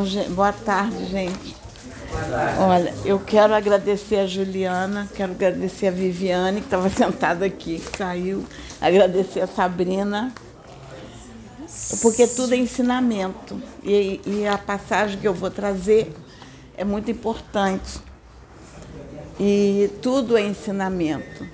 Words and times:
Boa. 0.00 0.24
Bom, 0.24 0.34
boa 0.34 0.52
tarde, 0.52 1.04
gente. 1.06 1.56
Olha, 2.58 2.94
eu 3.04 3.18
quero 3.18 3.54
agradecer 3.54 4.16
a 4.16 4.26
Juliana, 4.26 5.06
quero 5.14 5.32
agradecer 5.32 5.88
a 5.88 5.90
Viviane, 5.90 6.60
que 6.60 6.66
estava 6.66 6.88
sentada 6.90 7.44
aqui, 7.44 7.78
que 7.78 7.98
saiu, 7.98 8.44
agradecer 8.80 9.40
a 9.40 9.46
Sabrina, 9.46 10.32
porque 12.00 12.26
tudo 12.26 12.54
é 12.54 12.56
ensinamento. 12.56 13.60
E, 13.82 14.20
e 14.24 14.46
a 14.46 14.56
passagem 14.56 15.18
que 15.18 15.28
eu 15.28 15.34
vou 15.34 15.50
trazer 15.50 16.14
é 16.76 16.84
muito 16.84 17.10
importante. 17.10 18.00
E 19.38 19.90
tudo 20.00 20.36
é 20.36 20.42
ensinamento. 20.42 21.46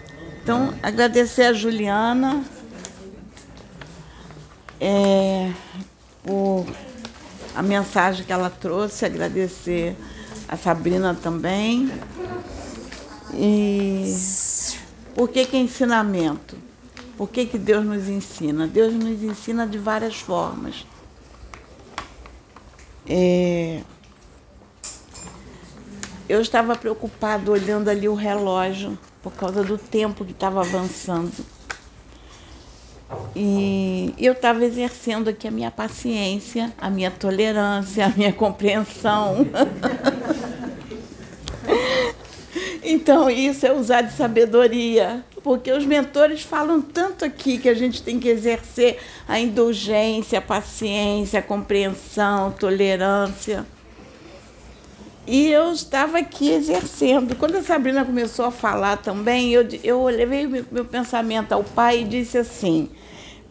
Então, 0.42 0.72
agradecer 0.82 1.42
a 1.42 1.52
Juliana 1.52 2.44
é, 4.80 5.52
por 6.22 6.64
a 7.56 7.62
mensagem 7.62 8.24
que 8.24 8.32
ela 8.32 8.50
trouxe, 8.50 9.06
agradecer 9.06 9.96
a 10.46 10.58
Sabrina 10.58 11.16
também. 11.20 11.90
E 13.32 14.14
por 15.14 15.30
que, 15.30 15.46
que 15.46 15.56
é 15.56 15.60
ensinamento? 15.60 16.58
Por 17.16 17.30
que, 17.30 17.46
que 17.46 17.56
Deus 17.56 17.82
nos 17.82 18.08
ensina? 18.08 18.66
Deus 18.66 18.92
nos 18.92 19.22
ensina 19.22 19.66
de 19.66 19.78
várias 19.78 20.16
formas. 20.16 20.84
É... 23.08 23.82
Eu 26.28 26.42
estava 26.42 26.76
preocupado 26.76 27.52
olhando 27.52 27.88
ali 27.88 28.06
o 28.06 28.14
relógio 28.14 28.98
por 29.22 29.32
causa 29.32 29.64
do 29.64 29.78
tempo 29.78 30.26
que 30.26 30.32
estava 30.32 30.60
avançando. 30.60 31.32
E 33.34 34.14
eu 34.18 34.32
estava 34.32 34.64
exercendo 34.64 35.28
aqui 35.28 35.46
a 35.46 35.50
minha 35.50 35.70
paciência, 35.70 36.72
a 36.78 36.90
minha 36.90 37.10
tolerância, 37.10 38.06
a 38.06 38.08
minha 38.08 38.32
compreensão. 38.32 39.46
então, 42.82 43.30
isso 43.30 43.66
é 43.66 43.72
usar 43.72 44.02
de 44.02 44.12
sabedoria, 44.14 45.24
porque 45.42 45.70
os 45.70 45.84
mentores 45.84 46.42
falam 46.42 46.80
tanto 46.80 47.24
aqui 47.24 47.58
que 47.58 47.68
a 47.68 47.74
gente 47.74 48.02
tem 48.02 48.18
que 48.18 48.28
exercer 48.28 48.98
a 49.28 49.38
indulgência, 49.38 50.38
a 50.38 50.42
paciência, 50.42 51.38
a 51.38 51.42
compreensão, 51.42 52.48
a 52.48 52.52
tolerância. 52.52 53.66
E 55.26 55.48
eu 55.48 55.72
estava 55.72 56.18
aqui 56.18 56.50
exercendo. 56.50 57.34
Quando 57.34 57.56
a 57.56 57.62
Sabrina 57.62 58.04
começou 58.04 58.44
a 58.44 58.50
falar 58.50 58.98
também, 58.98 59.52
eu, 59.52 59.66
eu 59.82 60.04
levei 60.04 60.46
meu, 60.46 60.64
meu 60.70 60.84
pensamento 60.84 61.52
ao 61.52 61.64
pai 61.64 62.02
e 62.02 62.04
disse 62.04 62.38
assim: 62.38 62.88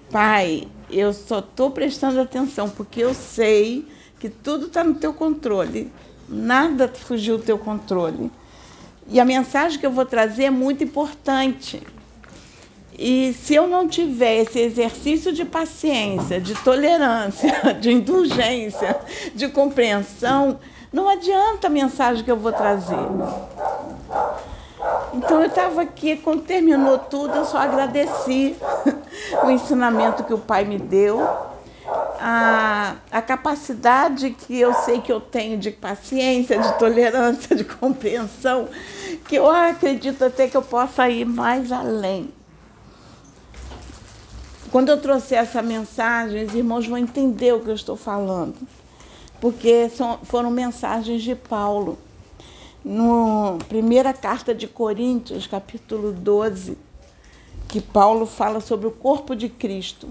Pai, 0.09 0.67
eu 0.89 1.11
só 1.11 1.39
estou 1.39 1.71
prestando 1.71 2.21
atenção 2.21 2.69
porque 2.69 3.01
eu 3.01 3.13
sei 3.13 3.85
que 4.19 4.29
tudo 4.29 4.67
está 4.67 4.83
no 4.83 4.95
teu 4.95 5.13
controle. 5.13 5.91
Nada 6.29 6.87
fugiu 6.87 7.37
do 7.37 7.43
teu 7.43 7.57
controle. 7.57 8.31
E 9.07 9.19
a 9.19 9.25
mensagem 9.25 9.77
que 9.77 9.85
eu 9.85 9.91
vou 9.91 10.05
trazer 10.05 10.45
é 10.45 10.49
muito 10.49 10.83
importante. 10.83 11.83
E 12.97 13.33
se 13.33 13.53
eu 13.53 13.67
não 13.67 13.87
tiver 13.87 14.37
esse 14.37 14.57
exercício 14.59 15.33
de 15.33 15.43
paciência, 15.43 16.39
de 16.39 16.55
tolerância, 16.55 17.73
de 17.79 17.91
indulgência, 17.91 18.97
de 19.35 19.49
compreensão, 19.49 20.57
não 20.95 21.09
adianta 21.09 21.67
a 21.67 21.69
mensagem 21.69 22.23
que 22.23 22.31
eu 22.31 22.37
vou 22.37 22.53
trazer. 22.53 22.95
Então 25.13 25.41
eu 25.41 25.47
estava 25.47 25.81
aqui, 25.81 26.15
quando 26.15 26.43
terminou 26.43 26.97
tudo, 26.97 27.35
eu 27.35 27.43
só 27.43 27.57
agradeci 27.57 28.55
o 29.43 29.51
ensinamento 29.51 30.23
que 30.23 30.33
o 30.33 30.37
Pai 30.37 30.63
me 30.63 30.77
deu, 30.77 31.21
a, 32.17 32.95
a 33.11 33.21
capacidade 33.21 34.29
que 34.29 34.57
eu 34.57 34.73
sei 34.73 35.01
que 35.01 35.11
eu 35.11 35.19
tenho 35.19 35.57
de 35.57 35.69
paciência, 35.69 36.57
de 36.57 36.79
tolerância, 36.79 37.53
de 37.57 37.65
compreensão, 37.65 38.69
que 39.27 39.35
eu 39.35 39.49
acredito 39.49 40.23
até 40.23 40.47
que 40.47 40.55
eu 40.55 40.61
possa 40.61 41.09
ir 41.09 41.25
mais 41.25 41.73
além. 41.73 42.33
Quando 44.71 44.89
eu 44.89 45.01
trouxer 45.01 45.39
essa 45.39 45.61
mensagem, 45.61 46.45
os 46.45 46.55
irmãos 46.55 46.87
vão 46.87 46.97
entender 46.97 47.53
o 47.53 47.59
que 47.59 47.69
eu 47.69 47.75
estou 47.75 47.97
falando 47.97 48.55
porque 49.39 49.89
são, 49.89 50.19
foram 50.23 50.49
mensagens 50.49 51.21
de 51.21 51.35
Paulo. 51.35 51.97
No 52.83 53.57
primeira 53.67 54.13
carta 54.13 54.53
de 54.53 54.67
Coríntios, 54.67 55.47
capítulo 55.47 56.11
12, 56.11 56.77
que 57.67 57.81
Paulo 57.81 58.25
fala 58.25 58.59
sobre 58.59 58.87
o 58.87 58.91
corpo 58.91 59.35
de 59.35 59.49
Cristo. 59.49 60.07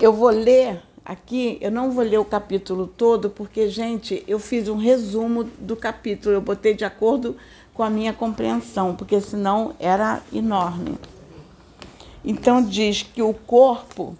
Eu 0.00 0.12
vou 0.12 0.30
ler 0.30 0.82
aqui, 1.04 1.58
eu 1.60 1.70
não 1.70 1.92
vou 1.92 2.04
ler 2.04 2.18
o 2.18 2.24
capítulo 2.24 2.86
todo, 2.86 3.30
porque, 3.30 3.68
gente, 3.68 4.24
eu 4.26 4.38
fiz 4.38 4.68
um 4.68 4.76
resumo 4.76 5.44
do 5.44 5.76
capítulo, 5.76 6.34
eu 6.34 6.40
botei 6.40 6.74
de 6.74 6.84
acordo 6.84 7.36
com 7.72 7.82
a 7.82 7.90
minha 7.90 8.12
compreensão, 8.12 8.94
porque 8.94 9.20
senão 9.20 9.74
era 9.78 10.22
enorme. 10.32 10.98
Então 12.24 12.62
diz 12.62 13.02
que 13.02 13.22
o 13.22 13.34
corpo 13.34 14.16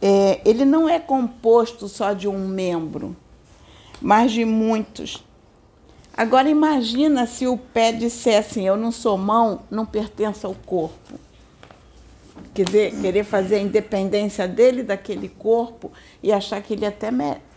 é, 0.00 0.40
ele 0.44 0.64
não 0.64 0.88
é 0.88 0.98
composto 0.98 1.88
só 1.88 2.12
de 2.12 2.26
um 2.26 2.46
membro, 2.48 3.16
mas 4.00 4.32
de 4.32 4.44
muitos. 4.44 5.22
Agora 6.16 6.48
imagina 6.48 7.26
se 7.26 7.46
o 7.46 7.56
pé 7.56 7.92
dissesse 7.92 8.38
assim, 8.38 8.66
eu 8.66 8.76
não 8.76 8.92
sou 8.92 9.16
mão, 9.16 9.62
não 9.70 9.86
pertenço 9.86 10.46
ao 10.46 10.54
corpo. 10.54 11.14
Quer 12.52 12.64
dizer, 12.64 13.00
querer 13.00 13.24
fazer 13.24 13.56
a 13.56 13.60
independência 13.60 14.48
dele 14.48 14.82
daquele 14.82 15.28
corpo 15.28 15.92
e 16.22 16.32
achar 16.32 16.60
que 16.60 16.74
ele 16.74 16.84
até 16.84 17.10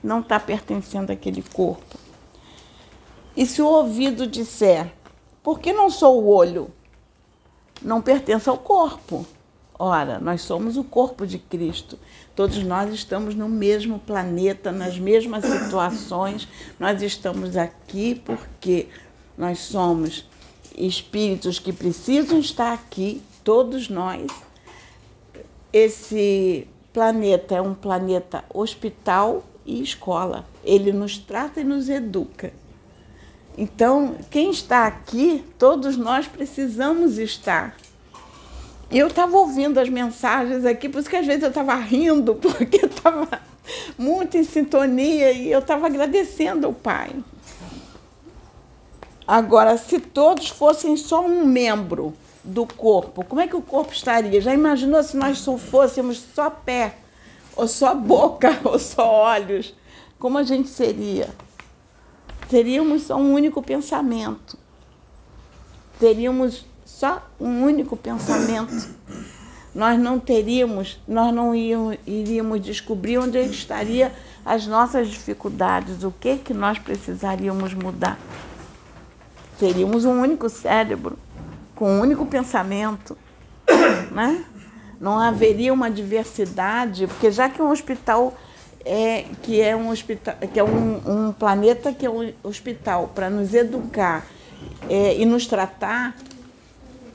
não 0.04 0.20
está 0.20 0.40
pertencendo 0.40 1.12
àquele 1.12 1.42
corpo. 1.42 1.98
E 3.36 3.46
se 3.46 3.62
o 3.62 3.68
ouvido 3.68 4.28
disser, 4.28 4.92
por 5.42 5.60
que 5.60 5.74
não 5.74 5.90
sou 5.90 6.22
o 6.22 6.28
olho? 6.28 6.70
Não 7.82 8.02
pertence 8.02 8.48
ao 8.48 8.58
corpo. 8.58 9.26
Ora, 9.78 10.20
nós 10.20 10.42
somos 10.42 10.78
o 10.78 10.84
corpo 10.84 11.26
de 11.26 11.40
Cristo. 11.40 11.98
Todos 12.36 12.64
nós 12.64 12.92
estamos 12.92 13.36
no 13.36 13.48
mesmo 13.48 14.00
planeta, 14.00 14.72
nas 14.72 14.98
mesmas 14.98 15.46
situações. 15.46 16.48
Nós 16.80 17.02
estamos 17.02 17.56
aqui 17.56 18.16
porque 18.26 18.88
nós 19.38 19.60
somos 19.60 20.26
espíritos 20.76 21.60
que 21.60 21.72
precisam 21.72 22.40
estar 22.40 22.74
aqui, 22.74 23.22
todos 23.44 23.88
nós. 23.88 24.32
Esse 25.72 26.68
planeta 26.92 27.56
é 27.56 27.62
um 27.62 27.76
planeta 27.76 28.44
hospital 28.52 29.44
e 29.66 29.82
escola. 29.82 30.46
Ele 30.64 30.92
nos 30.92 31.18
trata 31.18 31.62
e 31.62 31.64
nos 31.64 31.88
educa. 31.88 32.52
Então, 33.56 34.16
quem 34.32 34.50
está 34.50 34.88
aqui, 34.88 35.44
todos 35.60 35.96
nós 35.96 36.28
precisamos 36.28 37.20
estar. 37.20 37.76
E 38.94 39.00
eu 39.00 39.08
estava 39.08 39.36
ouvindo 39.36 39.80
as 39.80 39.90
mensagens 39.90 40.64
aqui, 40.66 40.88
por 40.88 41.00
isso 41.00 41.10
que 41.10 41.16
às 41.16 41.26
vezes 41.26 41.42
eu 41.42 41.50
estava 41.50 41.74
rindo, 41.74 42.36
porque 42.40 42.86
estava 42.86 43.28
muito 43.98 44.38
em 44.38 44.44
sintonia 44.44 45.32
e 45.32 45.52
eu 45.52 45.58
estava 45.58 45.88
agradecendo 45.88 46.68
ao 46.68 46.74
Pai. 46.74 47.10
Agora, 49.28 49.78
se 49.78 50.00
todos 50.00 50.50
fossem 50.50 50.96
só 50.96 51.26
um 51.26 51.44
membro 51.44 52.14
do 52.44 52.68
corpo, 52.68 53.26
como 53.26 53.42
é 53.42 53.48
que 53.48 53.56
o 53.56 53.64
corpo 53.64 53.92
estaria? 53.94 54.40
Já 54.40 54.54
imaginou 54.54 55.02
se 55.02 55.18
nós 55.18 55.40
só 55.40 55.58
fôssemos 55.58 56.24
só 56.36 56.52
pé, 56.52 56.98
ou 57.56 57.68
só 57.68 57.96
boca, 57.96 58.60
ou 58.64 58.78
só 58.78 59.12
olhos? 59.12 59.74
Como 60.20 60.38
a 60.38 60.44
gente 60.44 60.70
seria? 60.70 61.30
Seríamos 62.48 63.04
só 63.04 63.16
um 63.16 63.34
único 63.34 63.60
pensamento. 63.60 64.56
Seríamos 66.00 66.64
só 67.04 67.22
um 67.38 67.66
único 67.66 67.98
pensamento, 67.98 68.88
nós 69.76 70.00
não 70.00 70.22
teríamos, 70.22 71.02
nós 71.06 71.36
não 71.36 71.54
iríamos 71.54 72.62
descobrir 72.62 73.18
onde 73.18 73.40
estaria 73.40 74.10
as 74.46 74.66
nossas 74.66 75.10
dificuldades, 75.10 76.02
o 76.06 76.12
que 76.12 76.38
que 76.38 76.54
nós 76.54 76.80
precisaríamos 76.80 77.74
mudar. 77.74 78.18
Seríamos 79.60 80.06
um 80.06 80.22
único 80.22 80.48
cérebro, 80.48 81.20
com 81.76 81.92
um 81.92 82.00
único 82.00 82.26
pensamento, 82.26 83.18
né? 84.10 84.46
Não 84.98 85.20
haveria 85.20 85.74
uma 85.74 85.92
diversidade, 85.92 87.06
porque 87.08 87.30
já 87.32 87.50
que 87.50 87.62
um 87.62 87.70
hospital 87.70 88.34
é 88.86 89.26
que 89.42 89.60
é 89.60 89.76
um 89.76 89.90
hospital, 89.90 90.36
que 90.54 90.58
é 90.58 90.64
um, 90.64 91.02
um 91.06 91.34
planeta 91.34 91.92
que 91.92 92.06
é 92.06 92.10
um 92.10 92.32
hospital 92.42 93.12
para 93.14 93.30
nos 93.30 93.54
educar 93.54 94.26
é, 94.90 95.18
e 95.18 95.26
nos 95.26 95.46
tratar, 95.46 96.16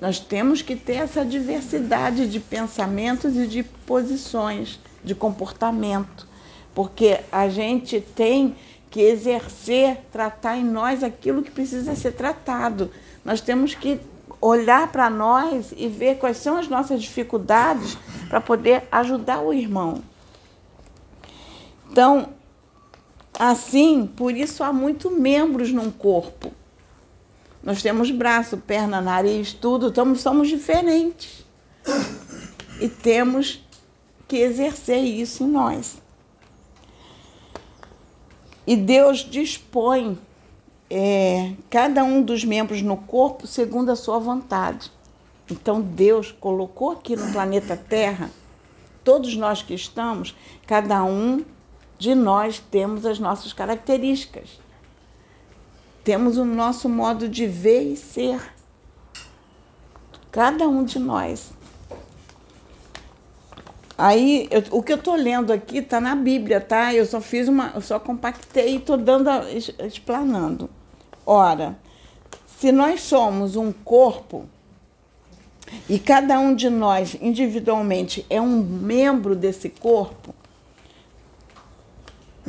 nós 0.01 0.21
temos 0.21 0.63
que 0.63 0.77
ter 0.77 0.95
essa 0.95 1.25
diversidade 1.25 2.29
de 2.29 2.39
pensamentos 2.39 3.37
e 3.37 3.47
de 3.47 3.63
posições, 3.63 4.79
de 5.03 5.15
comportamento, 5.15 6.27
porque 6.75 7.21
a 7.33 7.49
gente 7.49 8.01
tem 8.01 8.55
que 8.91 9.01
exercer, 9.01 9.99
tratar 10.13 10.57
em 10.57 10.65
nós 10.65 11.03
aquilo 11.03 11.43
que 11.43 11.51
precisa 11.51 11.95
ser 11.95 12.13
tratado. 12.13 12.91
Nós 13.25 13.41
temos 13.41 13.75
que 13.75 14.01
olhar 14.41 14.91
para 14.93 15.11
nós 15.11 15.73
e 15.77 15.89
ver 15.89 16.19
quais 16.19 16.37
são 16.37 16.57
as 16.57 16.69
nossas 16.69 17.03
dificuldades 17.03 17.99
para 18.29 18.41
poder 18.41 18.85
ajudar 18.91 19.41
o 19.41 19.53
irmão. 19.53 20.03
Então, 21.91 22.29
assim, 23.39 24.07
por 24.07 24.33
isso 24.35 24.63
há 24.63 24.73
muitos 24.73 25.13
membros 25.13 25.73
num 25.73 25.91
corpo. 25.91 26.53
Nós 27.69 27.83
temos 27.83 28.11
braço, 28.11 28.57
perna, 28.57 28.99
nariz, 28.99 29.53
tudo, 29.53 29.89
então 29.89 30.15
somos 30.15 30.49
diferentes. 30.49 31.45
E 32.81 32.89
temos 32.89 33.63
que 34.27 34.39
exercer 34.39 35.05
isso 35.05 35.45
em 35.45 35.49
nós. 35.49 36.01
E 38.67 38.75
Deus 38.75 39.19
dispõe 39.19 40.19
é, 40.89 41.53
cada 41.69 42.03
um 42.05 42.23
dos 42.23 42.43
membros 42.43 42.81
no 42.81 42.97
corpo 42.97 43.47
segundo 43.47 43.91
a 43.91 43.97
sua 43.97 44.19
vontade. 44.19 44.91
Então 45.51 45.83
Deus 45.83 46.33
colocou 46.33 46.93
aqui 46.93 47.17
no 47.17 47.31
planeta 47.33 47.77
Terra, 47.77 48.31
todos 49.05 49.37
nós 49.37 49.61
que 49.61 49.75
estamos, 49.75 50.35
cada 50.67 51.05
um 51.05 51.45
de 51.99 52.15
nós 52.15 52.63
temos 52.71 53.05
as 53.05 53.19
nossas 53.19 53.53
características. 53.53 54.59
Temos 56.09 56.39
o 56.39 56.45
nosso 56.47 56.89
modo 56.89 57.29
de 57.29 57.47
ver 57.47 57.83
e 57.83 57.95
ser. 57.95 58.41
Cada 60.33 60.67
um 60.67 60.83
de 60.83 60.99
nós. 60.99 61.53
Aí, 63.99 64.49
eu, 64.51 64.63
o 64.71 64.83
que 64.83 64.91
eu 64.91 64.97
estou 64.97 65.15
lendo 65.15 65.53
aqui 65.53 65.77
está 65.77 66.01
na 66.01 66.17
Bíblia, 66.17 66.63
tá? 66.63 66.95
Eu 66.95 67.05
só 67.05 67.21
fiz 67.21 67.47
uma, 67.47 67.73
eu 67.75 67.83
só 67.83 68.01
compactei 68.01 68.71
e 68.71 68.77
estou 68.77 68.97
dando, 68.97 69.29
explanando. 69.87 70.71
Ora, 71.27 71.79
se 72.59 72.73
nós 72.73 73.03
somos 73.03 73.55
um 73.55 73.71
corpo 73.71 74.47
e 75.91 75.99
cada 75.99 76.41
um 76.41 76.55
de 76.55 76.71
nós 76.71 77.19
individualmente 77.21 78.25
é 78.31 78.41
um 78.41 78.63
membro 78.63 79.37
desse 79.37 79.69
corpo, 79.69 80.35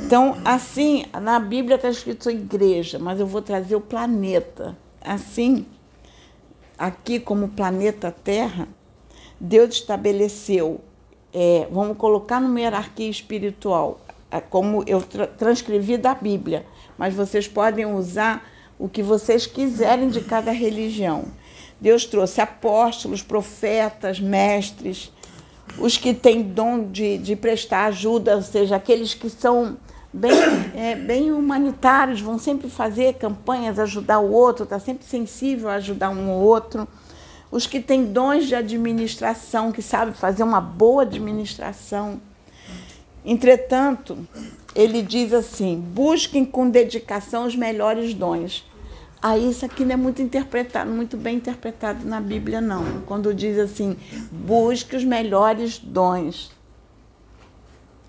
então, 0.06 0.38
assim, 0.46 1.06
na 1.22 1.40
Bíblia 1.40 1.76
está 1.76 1.90
escrito 1.90 2.30
igreja, 2.30 2.98
mas 2.98 3.20
eu 3.20 3.28
vou 3.28 3.42
trazer 3.42 3.76
o 3.76 3.82
planeta. 3.82 4.78
Assim, 5.02 5.66
aqui 6.78 7.20
como 7.20 7.50
planeta 7.50 8.10
Terra, 8.24 8.68
Deus 9.40 9.76
estabeleceu, 9.76 10.80
é, 11.34 11.68
vamos 11.70 11.98
colocar 11.98 12.40
numa 12.40 12.60
hierarquia 12.60 13.10
espiritual, 13.10 14.00
como 14.50 14.84
eu 14.88 15.02
tra 15.02 15.28
transcrevi 15.28 15.98
da 15.98 16.16
Bíblia, 16.16 16.66
mas 16.98 17.14
vocês 17.14 17.48
podem 17.48 17.86
usar 17.86 18.48
o 18.78 18.88
que 18.88 19.04
vocês 19.04 19.46
quiserem 19.46 20.10
de 20.10 20.22
cada 20.22 20.52
religião. 20.52 21.26
Deus 21.80 22.06
trouxe 22.06 22.42
apóstolos, 22.42 23.22
profetas, 23.22 24.20
mestres, 24.20 25.12
os 25.78 25.98
que 25.98 26.14
têm 26.14 26.42
dom 26.42 26.90
de, 26.90 27.18
de 27.18 27.36
prestar 27.36 27.86
ajuda, 27.86 28.36
ou 28.36 28.42
seja, 28.42 28.76
aqueles 28.76 29.14
que 29.14 29.30
são 29.30 29.78
bem, 30.14 30.32
é, 30.76 30.96
bem 30.96 31.32
humanitários, 31.32 32.22
vão 32.22 32.38
sempre 32.38 32.70
fazer 32.70 33.16
campanhas, 33.16 33.80
ajudar 33.80 34.20
o 34.20 34.32
outro, 34.32 34.64
está 34.64 34.80
sempre 34.80 35.06
sensível 35.06 35.70
a 35.70 35.76
ajudar 35.76 36.10
um 36.10 36.30
ou 36.30 36.42
outro. 36.42 36.88
Os 37.52 37.66
que 37.66 37.80
têm 37.80 38.06
dons 38.06 38.46
de 38.46 38.56
administração, 38.56 39.72
que 39.72 39.82
sabem 39.82 40.14
fazer 40.14 40.44
uma 40.44 40.62
boa 40.62 41.04
administração. 41.04 42.22
Entretanto, 43.26 44.18
ele 44.76 45.02
diz 45.02 45.34
assim: 45.34 45.80
busquem 45.80 46.46
com 46.46 46.70
dedicação 46.70 47.46
os 47.46 47.56
melhores 47.56 48.14
dons. 48.14 48.66
Aí 49.22 49.50
isso 49.50 49.66
aqui 49.66 49.84
não 49.84 49.94
é 49.94 49.98
muito 49.98 50.22
interpretado, 50.22 50.90
muito 50.90 51.18
bem 51.18 51.36
interpretado 51.36 52.08
na 52.08 52.22
Bíblia, 52.22 52.62
não. 52.62 53.02
Quando 53.02 53.34
diz 53.34 53.58
assim, 53.60 53.98
busque 54.32 54.96
os 54.96 55.04
melhores 55.04 55.78
dons. 55.78 56.52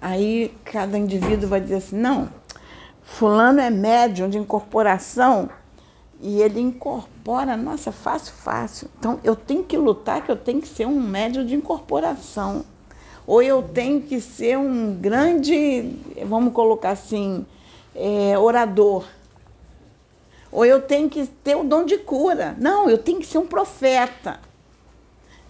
Aí 0.00 0.54
cada 0.64 0.98
indivíduo 0.98 1.48
vai 1.48 1.60
dizer 1.60 1.76
assim, 1.76 1.96
não, 1.96 2.30
fulano 3.02 3.60
é 3.60 3.68
médium 3.68 4.28
de 4.28 4.38
incorporação 4.38 5.50
e 6.20 6.40
ele 6.40 6.60
incorpora, 6.60 7.56
nossa, 7.56 7.92
fácil, 7.92 8.32
fácil. 8.32 8.88
Então 8.98 9.20
eu 9.22 9.36
tenho 9.36 9.64
que 9.64 9.76
lutar 9.76 10.22
que 10.22 10.30
eu 10.30 10.36
tenho 10.36 10.60
que 10.60 10.68
ser 10.68 10.86
um 10.86 11.00
médium 11.00 11.44
de 11.44 11.54
incorporação. 11.54 12.64
Ou 13.26 13.42
eu 13.42 13.62
tenho 13.62 14.00
que 14.00 14.20
ser 14.20 14.58
um 14.58 14.94
grande, 14.94 15.94
vamos 16.24 16.52
colocar 16.52 16.90
assim, 16.90 17.46
é, 17.94 18.36
orador 18.38 19.04
ou 20.52 20.64
eu 20.64 20.82
tenho 20.82 21.08
que 21.08 21.26
ter 21.26 21.56
o 21.56 21.62
dom 21.62 21.84
de 21.84 21.98
cura. 21.98 22.56
Não, 22.58 22.88
eu 22.88 22.98
tenho 22.98 23.20
que 23.20 23.26
ser 23.26 23.38
um 23.38 23.46
profeta. 23.46 24.40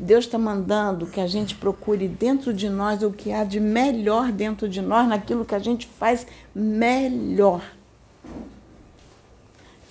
Deus 0.03 0.25
está 0.25 0.39
mandando 0.39 1.07
que 1.07 1.21
a 1.21 1.27
gente 1.27 1.55
procure 1.55 2.09
dentro 2.09 2.55
de 2.55 2.71
nós 2.71 3.03
o 3.03 3.11
que 3.11 3.33
há 3.33 3.45
de 3.45 3.61
melhor 3.61 4.33
dentro 4.33 4.67
de 4.67 4.81
nós, 4.81 5.07
naquilo 5.07 5.45
que 5.45 5.55
a 5.55 5.59
gente 5.59 5.87
faz 5.87 6.27
melhor. 6.55 7.63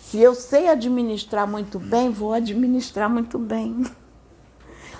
Se 0.01 0.19
eu 0.19 0.33
sei 0.33 0.67
administrar 0.67 1.47
muito 1.47 1.77
bem, 1.77 2.09
vou 2.09 2.33
administrar 2.33 3.07
muito 3.07 3.37
bem. 3.37 3.85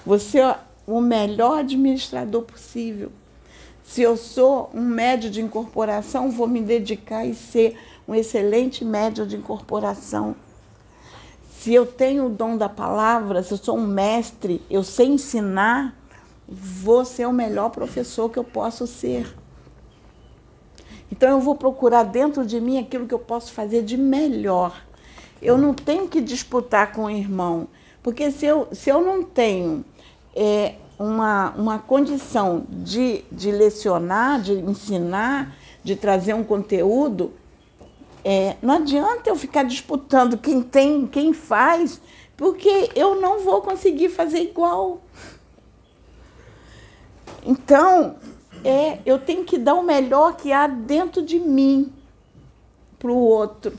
Você 0.06 0.42
é 0.42 0.56
o 0.86 1.02
melhor 1.02 1.62
administrador 1.62 2.44
possível. 2.44 3.12
Se 3.84 4.04
eu 4.04 4.16
sou 4.16 4.70
um 4.76 4.82
médio 4.82 5.32
de 5.32 5.42
incorporação, 5.42 6.30
vou 6.30 6.48
me 6.48 6.62
dedicar 6.62 7.26
e 7.26 7.34
ser 7.34 7.76
um 8.08 8.14
excelente 8.14 8.86
médio 8.86 9.26
de 9.26 9.38
incorporação. 9.38 10.36
Se 11.60 11.74
eu 11.74 11.86
tenho 11.86 12.28
o 12.28 12.30
dom 12.30 12.56
da 12.56 12.70
palavra, 12.70 13.44
se 13.44 13.52
eu 13.54 13.58
sou 13.58 13.78
um 13.78 13.86
mestre, 13.86 14.62
eu 14.70 14.82
sei 14.82 15.08
ensinar, 15.08 15.94
vou 16.48 17.04
ser 17.04 17.26
o 17.28 17.34
melhor 17.34 17.70
professor 17.70 18.30
que 18.30 18.40
eu 18.40 18.46
posso 18.46 18.88
ser. 18.88 19.36
Então 21.12 21.30
eu 21.30 21.42
vou 21.42 21.56
procurar 21.56 22.04
dentro 22.04 22.46
de 22.46 22.62
mim 22.62 22.78
aquilo 22.78 23.06
que 23.06 23.14
eu 23.14 23.20
posso 23.20 23.52
fazer 23.52 23.84
de 23.84 23.98
melhor. 23.98 24.82
Eu 25.42 25.58
não 25.58 25.74
tenho 25.74 26.08
que 26.08 26.22
disputar 26.22 26.94
com 26.94 27.04
o 27.04 27.10
irmão, 27.10 27.68
porque 28.02 28.32
se 28.32 28.46
eu, 28.46 28.70
se 28.72 28.90
eu 28.90 29.02
não 29.02 29.22
tenho 29.22 29.84
é, 30.34 30.76
uma, 30.98 31.50
uma 31.58 31.78
condição 31.78 32.64
de, 32.70 33.26
de 33.30 33.52
lecionar, 33.52 34.42
de 34.42 34.54
ensinar, 34.54 35.54
de 35.84 35.98
trazer 35.98 36.34
um 36.34 36.44
conteúdo, 36.44 37.34
é, 38.24 38.58
não 38.62 38.76
adianta 38.76 39.30
eu 39.30 39.36
ficar 39.36 39.64
disputando 39.64 40.38
quem 40.38 40.62
tem, 40.62 41.08
quem 41.08 41.34
faz, 41.34 42.02
porque 42.36 42.90
eu 42.96 43.20
não 43.20 43.40
vou 43.40 43.62
conseguir 43.62 44.10
fazer 44.10 44.42
igual. 44.42 45.02
Então, 47.46 48.18
é, 48.64 49.00
eu 49.06 49.20
tenho 49.20 49.46
que 49.46 49.58
dar 49.58 49.76
o 49.76 49.84
melhor 49.84 50.36
que 50.36 50.52
há 50.52 50.68
dentro 50.68 51.22
de 51.22 51.40
mim 51.40 51.92
para 52.98 53.12
o 53.12 53.18
outro. 53.18 53.74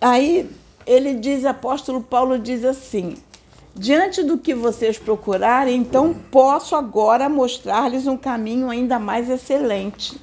Aí 0.00 0.50
ele 0.84 1.14
diz, 1.14 1.44
apóstolo 1.44 2.02
Paulo 2.02 2.38
diz 2.40 2.64
assim: 2.64 3.16
diante 3.72 4.24
do 4.24 4.36
que 4.36 4.52
vocês 4.52 4.98
procurarem, 4.98 5.76
então 5.76 6.12
posso 6.12 6.74
agora 6.74 7.28
mostrar-lhes 7.28 8.08
um 8.08 8.16
caminho 8.16 8.68
ainda 8.68 8.98
mais 8.98 9.30
excelente 9.30 10.20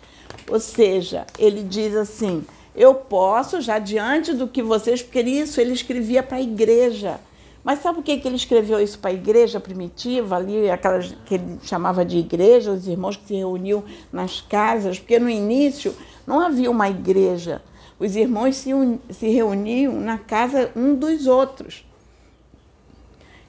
ou 0.49 0.59
seja, 0.59 1.25
ele 1.37 1.63
diz 1.63 1.95
assim: 1.95 2.43
eu 2.75 2.95
posso, 2.95 3.59
já 3.61 3.77
diante 3.77 4.33
do 4.33 4.47
que 4.47 4.63
vocês, 4.63 5.01
porque 5.01 5.21
isso 5.21 5.59
ele 5.59 5.73
escrevia 5.73 6.23
para 6.23 6.37
a 6.37 6.41
igreja. 6.41 7.19
Mas 7.63 7.81
sabe 7.81 7.95
por 7.97 8.03
que, 8.03 8.17
que 8.17 8.27
ele 8.27 8.37
escreveu 8.37 8.79
isso 8.79 8.97
para 8.99 9.11
a 9.11 9.13
igreja 9.13 9.59
primitiva, 9.59 10.37
ali, 10.37 10.69
aquela 10.71 10.99
que 10.99 11.35
ele 11.35 11.59
chamava 11.61 12.05
de 12.05 12.17
igreja, 12.17 12.71
os 12.71 12.87
irmãos 12.87 13.17
que 13.17 13.27
se 13.27 13.35
reuniam 13.35 13.83
nas 14.13 14.39
casas? 14.39 14.97
Porque 14.97 15.19
no 15.19 15.29
início 15.29 15.93
não 16.25 16.39
havia 16.39 16.71
uma 16.71 16.89
igreja. 16.89 17.61
Os 17.99 18.15
irmãos 18.15 18.55
se, 18.55 18.71
se 19.09 19.27
reuniam 19.27 19.99
na 19.99 20.17
casa 20.17 20.71
um 20.73 20.95
dos 20.95 21.27
outros. 21.27 21.85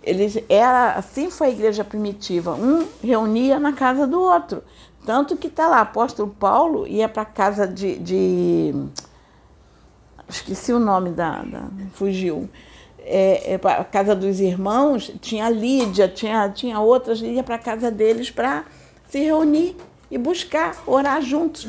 Eles, 0.02 0.42
era, 0.48 0.94
assim 0.94 1.30
foi 1.30 1.48
a 1.48 1.50
igreja 1.50 1.84
primitiva. 1.84 2.54
Um 2.54 2.86
reunia 3.02 3.60
na 3.60 3.72
casa 3.72 4.06
do 4.08 4.20
outro. 4.20 4.62
Tanto 5.10 5.36
que 5.36 5.48
está 5.48 5.66
lá, 5.66 5.80
apóstolo 5.80 6.32
Paulo 6.38 6.86
ia 6.86 7.08
para 7.08 7.24
casa 7.24 7.66
de, 7.66 7.98
de, 7.98 8.72
Esqueci 10.28 10.72
o 10.72 10.78
nome 10.78 11.10
da. 11.10 11.42
da 11.42 11.68
fugiu. 11.94 12.48
É, 13.00 13.54
é, 13.54 13.60
a 13.72 13.82
casa 13.82 14.14
dos 14.14 14.38
irmãos, 14.38 15.10
tinha 15.20 15.50
Lídia, 15.50 16.06
tinha, 16.06 16.48
tinha 16.50 16.78
outras, 16.78 17.20
ia 17.20 17.42
para 17.42 17.58
casa 17.58 17.90
deles 17.90 18.30
para 18.30 18.64
se 19.08 19.18
reunir 19.18 19.76
e 20.08 20.16
buscar, 20.16 20.80
orar 20.86 21.20
juntos. 21.20 21.66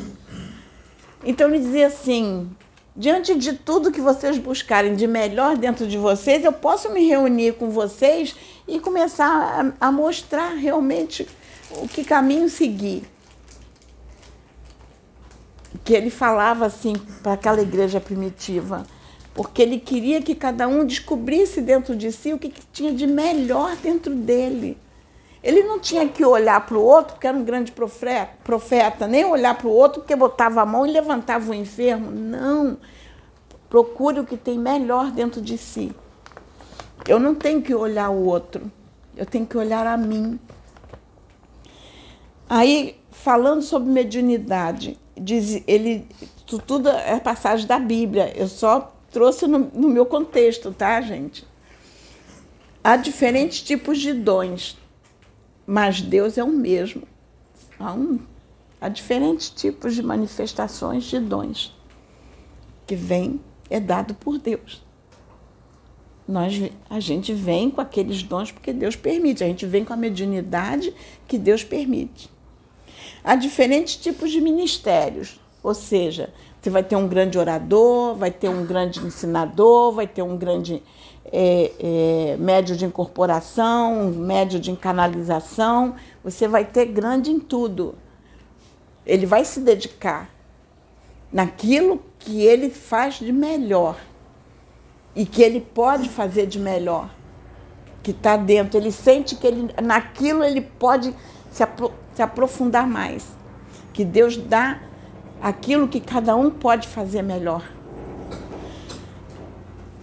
Então 1.26 1.48
ele 1.48 1.58
dizia 1.58 1.88
assim: 1.88 2.48
diante 2.96 3.34
de 3.34 3.54
tudo 3.54 3.92
que 3.92 4.02
vocês 4.02 4.38
buscarem 4.38 4.96
de 4.96 5.08
melhor 5.08 5.58
dentro 5.58 5.88
de 5.88 5.98
vocês, 5.98 6.46
eu 6.46 6.54
posso 6.54 6.92
me 6.92 7.08
reunir 7.08 7.54
com 7.54 7.72
vocês 7.72 8.36
e 8.68 8.80
começar 8.80 9.74
a, 9.80 9.88
a 9.88 9.92
mostrar 9.92 10.50
realmente 10.50 11.28
o 11.72 11.88
que 11.88 12.04
caminho 12.04 12.48
seguir 12.48 13.10
que 15.84 15.94
ele 15.94 16.10
falava 16.10 16.66
assim 16.66 16.96
para 17.24 17.34
aquela 17.34 17.62
igreja 17.62 18.00
primitiva, 18.00 18.86
porque 19.34 19.62
ele 19.62 19.80
queria 19.80 20.22
que 20.22 20.36
cada 20.36 20.68
um 20.68 20.86
descobrisse 20.86 21.62
dentro 21.62 21.96
de 21.96 22.12
si 22.12 22.34
o 22.34 22.38
que, 22.38 22.50
que 22.50 22.62
tinha 22.72 22.94
de 22.94 23.08
melhor 23.08 23.76
dentro 23.78 24.14
dele. 24.14 24.78
Ele 25.44 25.64
não 25.64 25.80
tinha 25.80 26.08
que 26.08 26.24
olhar 26.24 26.64
para 26.66 26.78
o 26.78 26.84
outro, 26.84 27.14
porque 27.14 27.26
era 27.26 27.36
um 27.36 27.44
grande 27.44 27.72
profeta, 27.72 28.32
profeta 28.44 29.08
nem 29.08 29.26
olhar 29.26 29.58
para 29.58 29.68
o 29.68 29.72
outro, 29.72 30.02
porque 30.02 30.16
botava 30.16 30.62
a 30.62 30.66
mão 30.66 30.86
e 30.86 30.92
levantava 30.92 31.52
o 31.52 31.54
enfermo. 31.54 32.12
Não. 32.12 32.78
Procure 33.68 34.20
o 34.20 34.26
que 34.26 34.38
tem 34.38 34.60
melhor 34.60 35.10
dentro 35.10 35.42
de 35.42 35.58
si. 35.58 35.92
Eu 37.08 37.20
não 37.20 37.34
tenho 37.34 37.62
que 37.62 37.74
olhar 37.74 38.10
o 38.10 38.26
outro, 38.26 38.72
eu 39.18 39.26
tenho 39.26 39.46
que 39.46 39.58
olhar 39.58 39.88
a 39.88 39.98
mim. 39.98 40.40
Aí, 42.48 43.00
falando 43.10 43.64
sobre 43.64 43.90
mediunidade, 43.90 45.00
diz, 45.22 45.64
ele, 45.68 46.08
tudo 46.66 46.90
é 46.90 47.20
passagem 47.20 47.68
da 47.68 47.80
Bíblia, 47.80 48.34
eu 48.36 48.48
só 48.48 48.94
trouxe 49.12 49.46
no, 49.46 49.60
no 49.60 49.90
meu 49.90 50.06
contexto, 50.06 50.72
tá, 50.72 51.00
gente? 51.02 51.46
Há 52.84 52.96
diferentes 52.96 53.62
tipos 53.62 54.00
de 54.00 54.12
dons, 54.12 54.78
mas 55.68 56.02
Deus 56.02 56.38
é 56.38 56.44
o 56.44 56.52
mesmo. 56.52 57.04
Há, 57.80 57.94
um, 57.94 58.20
há 58.80 58.90
diferentes 58.90 59.50
tipos 59.50 59.94
de 59.94 60.02
manifestações 60.02 61.04
de 61.04 61.20
dons 61.20 61.76
que 62.88 62.96
vem, 62.96 63.40
é 63.70 63.80
dado 63.80 64.16
por 64.16 64.40
Deus. 64.40 64.84
Nós, 66.28 66.54
a 66.90 67.00
gente 67.00 67.34
vem 67.34 67.70
com 67.70 67.82
aqueles 67.82 68.24
dons 68.24 68.52
porque 68.52 68.74
Deus 68.74 68.96
permite, 68.96 69.44
a 69.44 69.48
gente 69.48 69.66
vem 69.66 69.86
com 69.86 69.94
a 69.94 69.98
mediunidade 69.98 70.94
que 71.28 71.38
Deus 71.38 71.64
permite. 71.64 72.31
Há 73.24 73.36
diferentes 73.36 73.96
tipos 73.96 74.32
de 74.32 74.42
ministérios, 74.42 75.40
ou 75.64 75.74
seja, 75.74 76.34
você 76.62 76.70
vai 76.70 76.84
ter 76.84 76.96
um 76.96 77.08
grande 77.08 77.38
orador, 77.38 78.16
vai 78.16 78.32
ter 78.32 78.50
um 78.50 78.66
grande 78.66 79.00
ensinador, 79.00 79.92
vai 79.92 80.08
ter 80.08 80.22
um 80.22 80.38
grande 80.38 80.82
é, 81.26 81.72
é, 81.80 82.38
médio 82.38 82.76
de 82.76 82.86
incorporação, 82.86 84.12
médio 84.12 84.60
de 84.60 84.76
canalização, 84.76 85.96
você 86.24 86.48
vai 86.48 86.66
ter 86.66 86.86
grande 86.86 87.32
em 87.32 87.40
tudo. 87.40 87.96
Ele 89.06 89.26
vai 89.26 89.46
se 89.46 89.60
dedicar 89.60 90.30
naquilo 91.32 92.02
que 92.20 92.42
ele 92.42 92.70
faz 92.70 93.16
de 93.16 93.32
melhor 93.32 93.98
e 95.16 95.26
que 95.26 95.42
ele 95.42 95.62
pode 95.62 96.10
fazer 96.10 96.46
de 96.46 96.60
melhor, 96.60 97.10
que 98.04 98.12
está 98.12 98.38
dentro. 98.38 98.80
Ele 98.80 98.92
sente 98.92 99.36
que 99.36 99.48
ele, 99.48 99.74
naquilo 99.82 100.44
ele 100.44 100.62
pode 100.62 101.16
se, 101.52 101.64
se 102.14 102.22
aprofundar 102.22 102.88
mais, 102.88 103.26
que 103.94 104.04
Deus 104.06 104.38
dá 104.38 104.80
aquilo 105.42 105.88
que 105.88 106.00
cada 106.00 106.36
um 106.36 106.50
pode 106.50 106.88
fazer 106.88 107.22
melhor. 107.22 107.64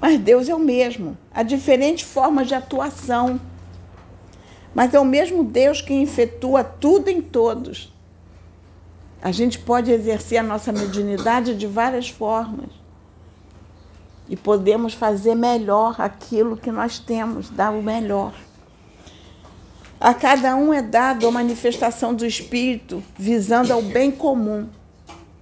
Mas 0.00 0.18
Deus 0.18 0.48
é 0.48 0.54
o 0.54 0.58
mesmo. 0.58 1.16
Há 1.32 1.42
diferentes 1.42 2.08
formas 2.08 2.48
de 2.48 2.54
atuação. 2.54 3.40
Mas 4.74 4.94
é 4.94 5.00
o 5.00 5.04
mesmo 5.04 5.42
Deus 5.42 5.80
que 5.80 5.92
efetua 5.94 6.62
tudo 6.62 7.08
em 7.08 7.20
todos. 7.20 7.92
A 9.20 9.32
gente 9.32 9.58
pode 9.58 9.90
exercer 9.90 10.38
a 10.38 10.42
nossa 10.42 10.72
mediunidade 10.72 11.56
de 11.56 11.66
várias 11.66 12.08
formas. 12.08 12.70
E 14.28 14.36
podemos 14.36 14.94
fazer 14.94 15.34
melhor 15.34 16.00
aquilo 16.00 16.56
que 16.56 16.70
nós 16.70 16.98
temos, 16.98 17.50
dar 17.50 17.72
o 17.72 17.82
melhor. 17.82 18.34
A 20.00 20.14
cada 20.14 20.54
um 20.56 20.72
é 20.72 20.80
dado 20.80 21.26
a 21.26 21.30
manifestação 21.30 22.14
do 22.14 22.24
Espírito, 22.24 23.02
visando 23.18 23.72
ao 23.72 23.82
bem 23.82 24.10
comum. 24.10 24.68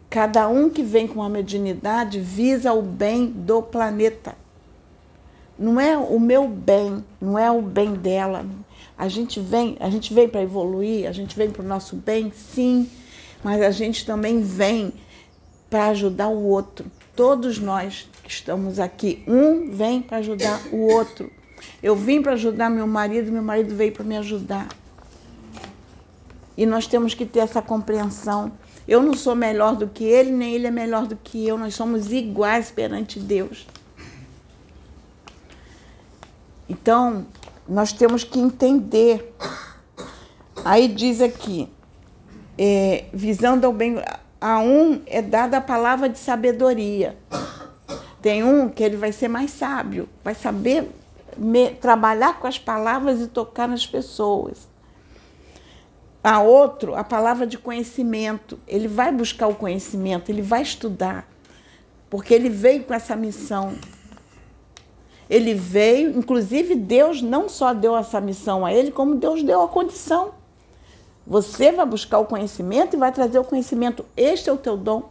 Cada 0.08 0.48
um 0.48 0.70
que 0.70 0.82
vem 0.82 1.06
com 1.06 1.22
a 1.22 1.28
mediunidade 1.28 2.20
visa 2.20 2.72
o 2.72 2.80
bem 2.80 3.26
do 3.26 3.62
planeta 3.62 4.34
não 5.58 5.80
é 5.80 5.96
o 5.96 6.20
meu 6.20 6.46
bem, 6.46 7.04
não 7.20 7.38
é 7.38 7.50
o 7.50 7.62
bem 7.62 7.94
dela. 7.94 8.44
A 8.96 9.08
gente 9.08 9.40
vem, 9.40 9.76
a 9.80 9.88
gente 9.88 10.12
vem 10.12 10.28
para 10.28 10.42
evoluir, 10.42 11.08
a 11.08 11.12
gente 11.12 11.36
vem 11.36 11.50
para 11.50 11.62
o 11.62 11.66
nosso 11.66 11.96
bem, 11.96 12.32
sim, 12.34 12.88
mas 13.42 13.62
a 13.62 13.70
gente 13.70 14.04
também 14.04 14.42
vem 14.42 14.92
para 15.70 15.86
ajudar 15.88 16.28
o 16.28 16.44
outro. 16.44 16.90
Todos 17.14 17.58
nós 17.58 18.08
que 18.22 18.30
estamos 18.30 18.78
aqui, 18.78 19.22
um 19.26 19.70
vem 19.70 20.02
para 20.02 20.18
ajudar 20.18 20.60
o 20.70 20.78
outro. 20.92 21.30
Eu 21.82 21.94
vim 21.94 22.22
para 22.22 22.32
ajudar 22.32 22.70
meu 22.70 22.86
marido, 22.86 23.30
meu 23.30 23.42
marido 23.42 23.74
veio 23.74 23.92
para 23.92 24.04
me 24.04 24.16
ajudar. 24.16 24.68
E 26.56 26.64
nós 26.64 26.86
temos 26.86 27.14
que 27.14 27.26
ter 27.26 27.40
essa 27.40 27.60
compreensão. 27.60 28.52
Eu 28.88 29.02
não 29.02 29.14
sou 29.14 29.34
melhor 29.34 29.76
do 29.76 29.86
que 29.86 30.04
ele, 30.04 30.30
nem 30.30 30.54
ele 30.54 30.66
é 30.66 30.70
melhor 30.70 31.06
do 31.06 31.16
que 31.16 31.46
eu. 31.46 31.58
Nós 31.58 31.74
somos 31.74 32.12
iguais 32.12 32.70
perante 32.70 33.20
Deus. 33.20 33.66
Então, 36.68 37.26
nós 37.68 37.92
temos 37.92 38.24
que 38.24 38.38
entender. 38.38 39.34
Aí 40.64 40.88
diz 40.88 41.20
aqui, 41.20 41.68
é, 42.58 43.04
visando 43.12 43.66
ao 43.66 43.72
bem, 43.72 44.02
a 44.40 44.58
um 44.58 45.02
é 45.06 45.20
dada 45.20 45.58
a 45.58 45.60
palavra 45.60 46.08
de 46.08 46.18
sabedoria. 46.18 47.16
Tem 48.22 48.42
um 48.42 48.68
que 48.68 48.82
ele 48.82 48.96
vai 48.96 49.12
ser 49.12 49.28
mais 49.28 49.50
sábio, 49.50 50.08
vai 50.24 50.34
saber 50.34 50.90
me, 51.36 51.70
trabalhar 51.70 52.38
com 52.38 52.46
as 52.46 52.58
palavras 52.58 53.20
e 53.20 53.26
tocar 53.26 53.68
nas 53.68 53.86
pessoas. 53.86 54.68
A 56.22 56.40
outro, 56.40 56.94
a 56.94 57.04
palavra 57.04 57.46
de 57.46 57.56
conhecimento. 57.56 58.58
Ele 58.66 58.88
vai 58.88 59.12
buscar 59.12 59.46
o 59.46 59.54
conhecimento, 59.54 60.30
ele 60.30 60.42
vai 60.42 60.62
estudar, 60.62 61.28
porque 62.10 62.34
ele 62.34 62.48
veio 62.48 62.84
com 62.84 62.94
essa 62.94 63.14
missão 63.14 63.76
ele 65.28 65.54
veio, 65.54 66.16
inclusive 66.16 66.74
Deus 66.74 67.20
não 67.20 67.48
só 67.48 67.74
deu 67.74 67.96
essa 67.96 68.20
missão 68.20 68.64
a 68.64 68.72
ele, 68.72 68.92
como 68.92 69.16
Deus 69.16 69.42
deu 69.42 69.62
a 69.62 69.68
condição. 69.68 70.34
Você 71.26 71.72
vai 71.72 71.84
buscar 71.84 72.18
o 72.18 72.26
conhecimento 72.26 72.94
e 72.94 72.98
vai 72.98 73.10
trazer 73.10 73.38
o 73.38 73.44
conhecimento. 73.44 74.06
Este 74.16 74.48
é 74.48 74.52
o 74.52 74.56
teu 74.56 74.76
dom. 74.76 75.10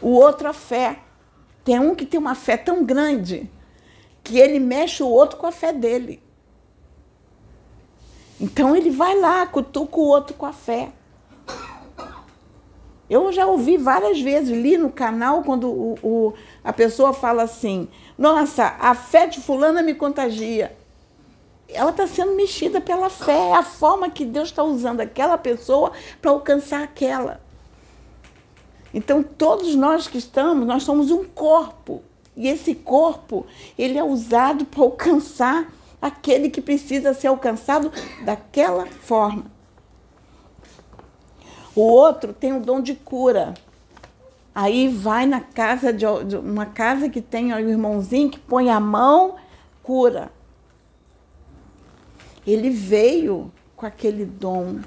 O 0.00 0.08
outro, 0.08 0.48
a 0.48 0.54
fé. 0.54 1.00
Tem 1.62 1.78
um 1.78 1.94
que 1.94 2.06
tem 2.06 2.18
uma 2.18 2.34
fé 2.34 2.56
tão 2.56 2.82
grande 2.82 3.50
que 4.22 4.38
ele 4.38 4.58
mexe 4.58 5.02
o 5.02 5.08
outro 5.08 5.38
com 5.38 5.46
a 5.46 5.52
fé 5.52 5.72
dele. 5.72 6.22
Então 8.40 8.74
ele 8.74 8.90
vai 8.90 9.18
lá, 9.18 9.46
cutuca 9.46 9.96
o 9.98 10.06
outro 10.06 10.34
com 10.34 10.46
a 10.46 10.52
fé. 10.52 10.92
Eu 13.08 13.32
já 13.32 13.44
ouvi 13.44 13.76
várias 13.76 14.20
vezes, 14.20 14.56
li 14.56 14.78
no 14.78 14.90
canal, 14.90 15.42
quando 15.42 15.68
o, 15.68 15.98
o, 16.00 16.34
a 16.62 16.72
pessoa 16.72 17.12
fala 17.12 17.42
assim: 17.42 17.88
Nossa, 18.16 18.76
a 18.78 18.94
fé 18.94 19.26
de 19.26 19.40
Fulana 19.40 19.82
me 19.82 19.94
contagia. 19.94 20.76
Ela 21.68 21.90
está 21.90 22.06
sendo 22.06 22.34
mexida 22.34 22.80
pela 22.80 23.10
fé, 23.10 23.50
é 23.50 23.54
a 23.54 23.62
forma 23.62 24.10
que 24.10 24.24
Deus 24.24 24.48
está 24.48 24.62
usando 24.62 25.00
aquela 25.00 25.36
pessoa 25.36 25.92
para 26.22 26.30
alcançar 26.30 26.82
aquela. 26.82 27.40
Então, 28.92 29.22
todos 29.22 29.74
nós 29.74 30.08
que 30.08 30.18
estamos, 30.18 30.66
nós 30.66 30.82
somos 30.82 31.10
um 31.10 31.24
corpo. 31.24 32.02
E 32.36 32.48
esse 32.48 32.74
corpo, 32.74 33.46
ele 33.78 33.98
é 33.98 34.04
usado 34.04 34.64
para 34.64 34.82
alcançar 34.82 35.72
aquele 36.00 36.48
que 36.48 36.60
precisa 36.60 37.12
ser 37.12 37.26
alcançado 37.26 37.92
daquela 38.24 38.86
forma. 38.86 39.44
O 41.74 41.82
outro 41.82 42.32
tem 42.32 42.52
o 42.52 42.60
dom 42.60 42.80
de 42.80 42.94
cura. 42.94 43.54
Aí 44.54 44.88
vai 44.88 45.26
na 45.26 45.40
casa 45.40 45.92
de, 45.92 46.04
uma 46.36 46.66
casa 46.66 47.08
que 47.08 47.20
tem 47.20 47.52
o 47.52 47.56
um 47.56 47.68
irmãozinho 47.68 48.30
que 48.30 48.38
põe 48.38 48.68
a 48.70 48.80
mão, 48.80 49.36
cura. 49.82 50.30
Ele 52.46 52.70
veio 52.70 53.52
com 53.76 53.86
aquele 53.86 54.24
dom. 54.24 54.80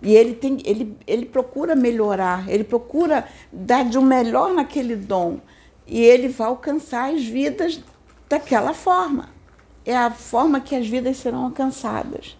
E 0.00 0.14
ele, 0.14 0.34
tem, 0.34 0.58
ele, 0.64 0.96
ele 1.06 1.26
procura 1.26 1.74
melhorar, 1.74 2.48
ele 2.48 2.64
procura 2.64 3.26
dar 3.52 3.84
de 3.84 3.98
um 3.98 4.02
melhor 4.02 4.52
naquele 4.52 4.96
dom. 4.96 5.38
E 5.86 6.00
ele 6.00 6.28
vai 6.28 6.48
alcançar 6.48 7.12
as 7.12 7.24
vidas 7.24 7.80
daquela 8.28 8.72
forma. 8.72 9.28
É 9.84 9.96
a 9.96 10.10
forma 10.10 10.60
que 10.60 10.74
as 10.74 10.86
vidas 10.86 11.18
serão 11.18 11.44
alcançadas. 11.44 12.36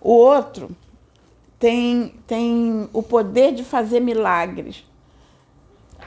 O 0.00 0.12
outro 0.12 0.70
tem, 1.58 2.14
tem 2.26 2.88
o 2.92 3.02
poder 3.02 3.52
de 3.52 3.64
fazer 3.64 4.00
milagres. 4.00 4.84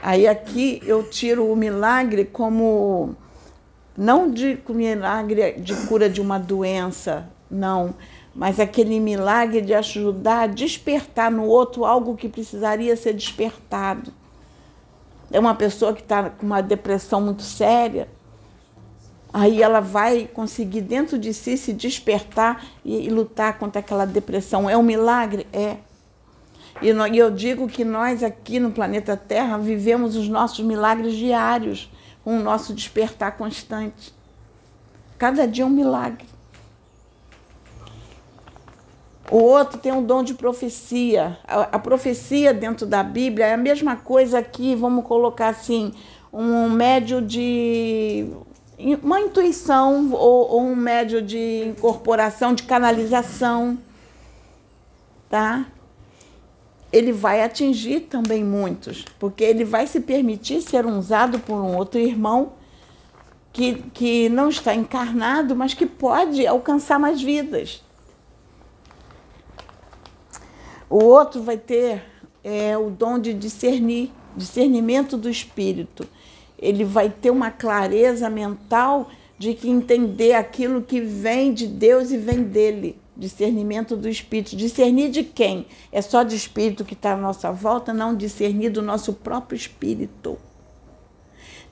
Aí 0.02 0.26
aqui 0.26 0.80
eu 0.86 1.02
tiro 1.02 1.50
o 1.50 1.56
milagre 1.56 2.24
como 2.24 3.14
não 3.96 4.30
de 4.30 4.58
milagre 4.68 5.52
de 5.58 5.74
cura 5.86 6.08
de 6.08 6.20
uma 6.20 6.38
doença, 6.38 7.28
não, 7.50 7.94
mas 8.34 8.58
aquele 8.58 8.98
milagre 9.00 9.60
de 9.60 9.74
ajudar 9.74 10.42
a 10.42 10.46
despertar 10.46 11.30
no 11.30 11.44
outro 11.44 11.84
algo 11.84 12.16
que 12.16 12.28
precisaria 12.28 12.96
ser 12.96 13.12
despertado. 13.12 14.12
É 15.30 15.38
uma 15.38 15.54
pessoa 15.54 15.92
que 15.92 16.00
está 16.00 16.30
com 16.30 16.46
uma 16.46 16.60
depressão 16.60 17.20
muito 17.20 17.42
séria, 17.42 18.08
Aí 19.32 19.62
ela 19.62 19.80
vai 19.80 20.28
conseguir 20.32 20.80
dentro 20.80 21.16
de 21.16 21.32
si 21.32 21.56
se 21.56 21.72
despertar 21.72 22.64
e, 22.84 23.06
e 23.06 23.10
lutar 23.10 23.58
contra 23.58 23.78
aquela 23.80 24.04
depressão. 24.04 24.68
É 24.68 24.76
um 24.76 24.82
milagre? 24.82 25.46
É. 25.52 25.76
E, 26.82 26.92
no, 26.92 27.06
e 27.06 27.16
eu 27.16 27.30
digo 27.30 27.68
que 27.68 27.84
nós 27.84 28.24
aqui 28.24 28.58
no 28.58 28.72
planeta 28.72 29.16
Terra 29.16 29.56
vivemos 29.56 30.16
os 30.16 30.28
nossos 30.28 30.64
milagres 30.64 31.14
diários, 31.14 31.90
com 32.24 32.38
o 32.38 32.42
nosso 32.42 32.74
despertar 32.74 33.36
constante. 33.36 34.12
Cada 35.16 35.46
dia 35.46 35.62
é 35.62 35.66
um 35.66 35.70
milagre. 35.70 36.26
O 39.30 39.38
outro 39.38 39.78
tem 39.78 39.92
um 39.92 40.02
dom 40.02 40.24
de 40.24 40.34
profecia. 40.34 41.38
A, 41.46 41.76
a, 41.76 41.78
profecia 41.78 42.52
dentro 42.52 42.84
da 42.84 43.00
Bíblia 43.02 43.46
é 43.46 43.54
a 43.54 43.56
mesma 43.56 43.94
coisa 43.94 44.42
que, 44.42 44.74
vamos 44.74 45.04
colocar 45.04 45.48
assim, 45.48 45.92
um 46.32 46.68
médio 46.68 47.22
de. 47.22 48.26
uma 49.00 49.20
intuição 49.20 50.10
ou, 50.12 50.50
ou 50.50 50.62
um 50.62 50.74
médio 50.74 51.22
de 51.22 51.64
incorporação, 51.68 52.52
de 52.52 52.64
canalização. 52.64 53.78
Tá? 55.28 55.64
Ele 56.92 57.12
vai 57.12 57.40
atingir 57.40 58.00
também 58.00 58.42
muitos, 58.42 59.04
porque 59.16 59.44
ele 59.44 59.64
vai 59.64 59.86
se 59.86 60.00
permitir 60.00 60.60
ser 60.60 60.84
usado 60.86 61.38
por 61.38 61.54
um 61.54 61.76
outro 61.76 62.00
irmão 62.00 62.54
que, 63.52 63.74
que 63.94 64.28
não 64.28 64.48
está 64.48 64.74
encarnado, 64.74 65.54
mas 65.54 65.72
que 65.72 65.86
pode 65.86 66.44
alcançar 66.48 66.98
mais 66.98 67.22
vidas. 67.22 67.80
O 70.90 71.04
outro 71.04 71.40
vai 71.40 71.56
ter 71.56 72.02
é, 72.42 72.76
o 72.76 72.90
dom 72.90 73.16
de 73.16 73.32
discernir, 73.32 74.10
discernimento 74.36 75.16
do 75.16 75.30
espírito. 75.30 76.04
Ele 76.58 76.84
vai 76.84 77.08
ter 77.08 77.30
uma 77.30 77.52
clareza 77.52 78.28
mental 78.28 79.08
de 79.38 79.54
que 79.54 79.70
entender 79.70 80.34
aquilo 80.34 80.82
que 80.82 81.00
vem 81.00 81.54
de 81.54 81.68
Deus 81.68 82.10
e 82.10 82.18
vem 82.18 82.42
dele. 82.42 82.98
Discernimento 83.16 83.96
do 83.96 84.08
espírito. 84.08 84.56
Discernir 84.56 85.10
de 85.10 85.22
quem? 85.22 85.66
É 85.92 86.02
só 86.02 86.24
de 86.24 86.34
espírito 86.34 86.84
que 86.84 86.94
está 86.94 87.12
à 87.12 87.16
nossa 87.16 87.52
volta? 87.52 87.92
Não, 87.92 88.14
discernir 88.14 88.70
do 88.70 88.82
nosso 88.82 89.12
próprio 89.12 89.56
espírito. 89.56 90.36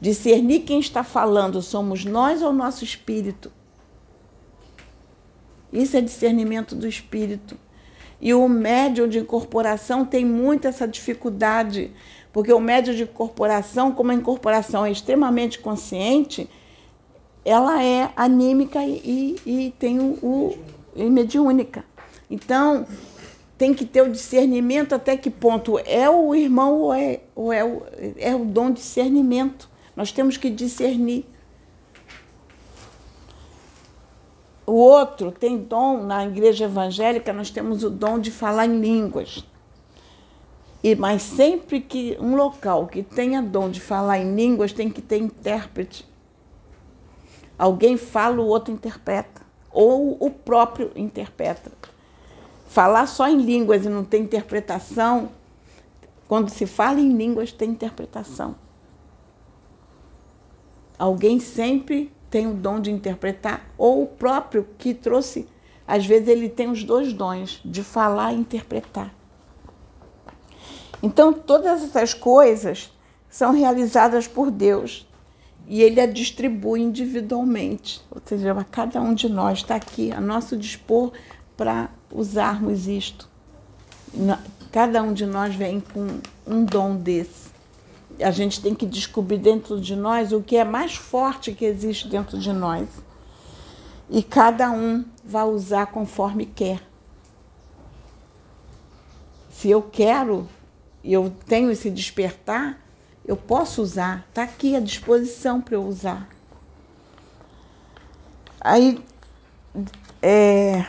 Discernir 0.00 0.60
quem 0.60 0.78
está 0.78 1.02
falando, 1.02 1.60
somos 1.60 2.04
nós 2.04 2.40
ou 2.40 2.52
nosso 2.52 2.84
espírito? 2.84 3.50
Isso 5.72 5.96
é 5.96 6.00
discernimento 6.00 6.76
do 6.76 6.86
espírito. 6.86 7.58
E 8.20 8.34
o 8.34 8.48
médium 8.48 9.08
de 9.08 9.18
incorporação 9.18 10.04
tem 10.04 10.24
muito 10.24 10.66
essa 10.66 10.86
dificuldade, 10.88 11.92
porque 12.32 12.52
o 12.52 12.60
médium 12.60 12.94
de 12.94 13.02
incorporação, 13.04 13.92
como 13.92 14.10
a 14.10 14.14
incorporação 14.14 14.84
é 14.84 14.90
extremamente 14.90 15.58
consciente, 15.58 16.48
ela 17.44 17.82
é 17.82 18.10
anímica 18.16 18.84
e, 18.84 19.36
e, 19.46 19.66
e 19.66 19.74
tem 19.78 19.98
o, 20.00 20.18
o 20.22 20.58
e 20.98 21.08
mediúnica. 21.08 21.84
Então, 22.30 22.86
tem 23.56 23.72
que 23.72 23.84
ter 23.84 24.02
o 24.02 24.10
discernimento 24.10 24.94
até 24.94 25.16
que 25.16 25.30
ponto 25.30 25.78
é 25.84 26.08
o 26.10 26.34
irmão 26.34 26.80
ou 26.80 26.94
é, 26.94 27.20
ou 27.34 27.52
é, 27.52 27.64
o, 27.64 27.82
é 28.16 28.34
o 28.34 28.44
dom 28.44 28.70
de 28.70 28.80
discernimento. 28.80 29.68
Nós 29.96 30.12
temos 30.12 30.36
que 30.36 30.50
discernir. 30.50 31.24
O 34.68 34.74
outro 34.74 35.32
tem 35.32 35.56
dom, 35.56 36.02
na 36.02 36.26
igreja 36.26 36.66
evangélica, 36.66 37.32
nós 37.32 37.50
temos 37.50 37.82
o 37.82 37.88
dom 37.88 38.18
de 38.18 38.30
falar 38.30 38.66
em 38.66 38.78
línguas. 38.78 39.42
E, 40.84 40.94
mas 40.94 41.22
sempre 41.22 41.80
que 41.80 42.18
um 42.20 42.36
local 42.36 42.86
que 42.86 43.02
tenha 43.02 43.40
dom 43.40 43.70
de 43.70 43.80
falar 43.80 44.18
em 44.18 44.34
línguas 44.34 44.70
tem 44.70 44.90
que 44.90 45.00
ter 45.00 45.16
intérprete. 45.16 46.06
Alguém 47.58 47.96
fala, 47.96 48.42
o 48.42 48.46
outro 48.46 48.70
interpreta. 48.70 49.40
Ou 49.72 50.18
o 50.20 50.30
próprio 50.30 50.92
interpreta. 50.94 51.72
Falar 52.66 53.06
só 53.06 53.26
em 53.26 53.38
línguas 53.38 53.86
e 53.86 53.88
não 53.88 54.04
ter 54.04 54.18
interpretação, 54.18 55.30
quando 56.28 56.50
se 56.50 56.66
fala 56.66 57.00
em 57.00 57.16
línguas, 57.16 57.52
tem 57.52 57.70
interpretação. 57.70 58.54
Alguém 60.98 61.40
sempre 61.40 62.12
tem 62.30 62.46
o 62.46 62.54
dom 62.54 62.80
de 62.80 62.90
interpretar, 62.90 63.66
ou 63.76 64.02
o 64.02 64.06
próprio 64.06 64.66
que 64.78 64.92
trouxe, 64.94 65.48
às 65.86 66.04
vezes 66.04 66.28
ele 66.28 66.48
tem 66.48 66.70
os 66.70 66.84
dois 66.84 67.12
dons, 67.12 67.60
de 67.64 67.82
falar 67.82 68.32
e 68.32 68.36
interpretar. 68.36 69.14
Então, 71.02 71.32
todas 71.32 71.82
essas 71.82 72.12
coisas 72.12 72.92
são 73.30 73.52
realizadas 73.52 74.26
por 74.26 74.50
Deus 74.50 75.06
e 75.66 75.82
Ele 75.82 76.00
a 76.00 76.06
distribui 76.06 76.80
individualmente, 76.80 78.00
ou 78.10 78.20
seja, 78.24 78.54
cada 78.70 79.00
um 79.00 79.14
de 79.14 79.28
nós 79.28 79.58
está 79.58 79.76
aqui 79.76 80.10
a 80.10 80.20
nosso 80.20 80.56
dispor 80.56 81.12
para 81.56 81.90
usarmos 82.10 82.88
isto. 82.88 83.28
Cada 84.72 85.02
um 85.02 85.12
de 85.12 85.26
nós 85.26 85.54
vem 85.54 85.80
com 85.80 86.20
um 86.46 86.64
dom 86.64 86.96
desse 86.96 87.47
a 88.20 88.30
gente 88.30 88.60
tem 88.60 88.74
que 88.74 88.86
descobrir 88.86 89.38
dentro 89.38 89.80
de 89.80 89.94
nós 89.94 90.32
o 90.32 90.42
que 90.42 90.56
é 90.56 90.64
mais 90.64 90.94
forte 90.94 91.52
que 91.52 91.64
existe 91.64 92.08
dentro 92.08 92.38
de 92.38 92.52
nós. 92.52 92.88
E 94.10 94.22
cada 94.22 94.70
um 94.70 95.04
vai 95.24 95.44
usar 95.44 95.86
conforme 95.86 96.46
quer. 96.46 96.80
Se 99.50 99.70
eu 99.70 99.82
quero, 99.82 100.48
eu 101.04 101.32
tenho 101.46 101.70
esse 101.70 101.90
despertar, 101.90 102.80
eu 103.24 103.36
posso 103.36 103.82
usar, 103.82 104.24
está 104.28 104.44
aqui 104.44 104.74
à 104.74 104.80
disposição 104.80 105.60
para 105.60 105.74
eu 105.74 105.84
usar. 105.84 106.28
Aí, 108.60 109.04
é, 110.22 110.84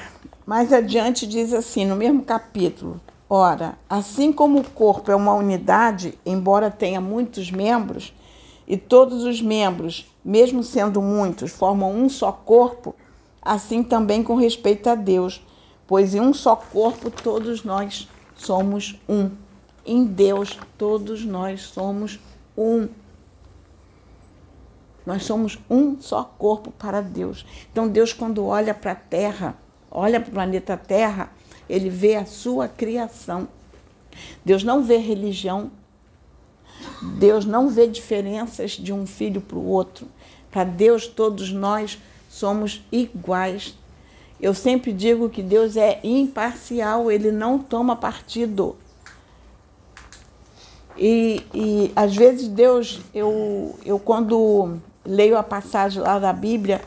mais 0.46 0.72
adiante, 0.72 1.28
diz 1.28 1.54
assim, 1.54 1.86
no 1.86 1.96
mesmo 1.96 2.24
capítulo: 2.24 3.00
Ora, 3.32 3.78
assim 3.88 4.34
como 4.34 4.60
o 4.60 4.68
corpo 4.68 5.12
é 5.12 5.16
uma 5.16 5.36
unidade, 5.36 6.18
embora 6.26 6.72
tenha 6.72 7.00
muitos 7.00 7.52
membros, 7.52 8.12
e 8.68 8.76
todos 8.76 9.24
os 9.24 9.40
membros, 9.40 10.12
mesmo 10.26 10.64
sendo 10.64 11.00
muitos, 11.00 11.52
formam 11.52 11.94
um 11.96 12.10
só 12.10 12.32
corpo, 12.32 12.96
assim 13.40 13.84
também 13.84 14.24
com 14.24 14.36
respeito 14.36 14.90
a 14.90 14.96
Deus, 14.96 15.46
pois 15.86 16.16
em 16.16 16.20
um 16.20 16.34
só 16.34 16.56
corpo 16.56 17.12
todos 17.12 17.64
nós 17.64 18.10
somos 18.36 19.00
um. 19.08 19.30
Em 19.86 20.06
Deus 20.06 20.58
todos 20.76 21.24
nós 21.24 21.62
somos 21.62 22.20
um. 22.58 22.88
Nós 25.06 25.24
somos 25.24 25.60
um 25.70 26.00
só 26.02 26.24
corpo 26.24 26.72
para 26.72 27.02
Deus. 27.02 27.46
Então 27.72 27.88
Deus 27.88 28.12
quando 28.12 28.46
olha 28.46 28.74
para 28.74 28.92
a 28.92 28.96
Terra, 28.96 29.56
olha 29.90 30.20
para 30.20 30.30
o 30.30 30.34
planeta 30.34 30.78
Terra, 30.78 31.32
ele 31.70 31.90
vê 31.90 32.16
a 32.16 32.26
sua 32.26 32.68
criação. 32.68 33.48
Deus 34.44 34.64
não 34.64 34.84
vê 34.84 34.98
religião. 34.98 35.72
Deus 37.20 37.46
não 37.46 37.70
vê 37.70 37.88
diferenças 37.88 38.72
de 38.72 38.92
um 38.92 39.06
filho 39.06 39.40
para 39.40 39.58
o 39.58 39.68
outro. 39.68 40.08
Para 40.50 40.64
Deus, 40.64 41.06
todos 41.08 41.52
nós 41.52 42.00
somos 42.30 42.82
iguais. 42.92 43.78
Eu 44.42 44.54
sempre 44.54 44.92
digo 44.94 45.30
que 45.30 45.44
Deus 45.44 45.76
é 45.76 46.00
imparcial, 46.04 47.12
ele 47.12 47.32
não 47.32 47.60
toma 47.60 47.96
partido. 47.96 48.76
E, 50.98 51.44
e 51.54 51.92
às 51.96 52.16
vezes 52.16 52.48
Deus, 52.48 53.02
eu, 53.14 53.78
eu 53.86 54.00
quando 54.00 54.80
leio 55.06 55.38
a 55.38 55.44
passagem 55.44 56.02
lá 56.02 56.20
da 56.20 56.34
Bíblia, 56.34 56.82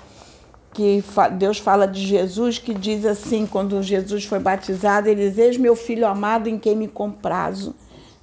que 0.73 1.05
Deus 1.39 1.59
fala 1.59 1.87
de 1.87 2.05
Jesus, 2.05 2.59
que 2.59 2.73
diz 2.73 3.05
assim, 3.05 3.47
quando 3.47 3.83
Jesus 3.83 4.25
foi 4.25 4.39
batizado, 4.39 5.09
ele 5.09 5.29
diz, 5.29 5.39
eis 5.39 5.57
meu 5.57 5.77
filho 5.77 6.07
amado 6.07 6.49
em 6.49 6.59
quem 6.59 6.75
me 6.75 6.89
comprazo. 6.89 7.75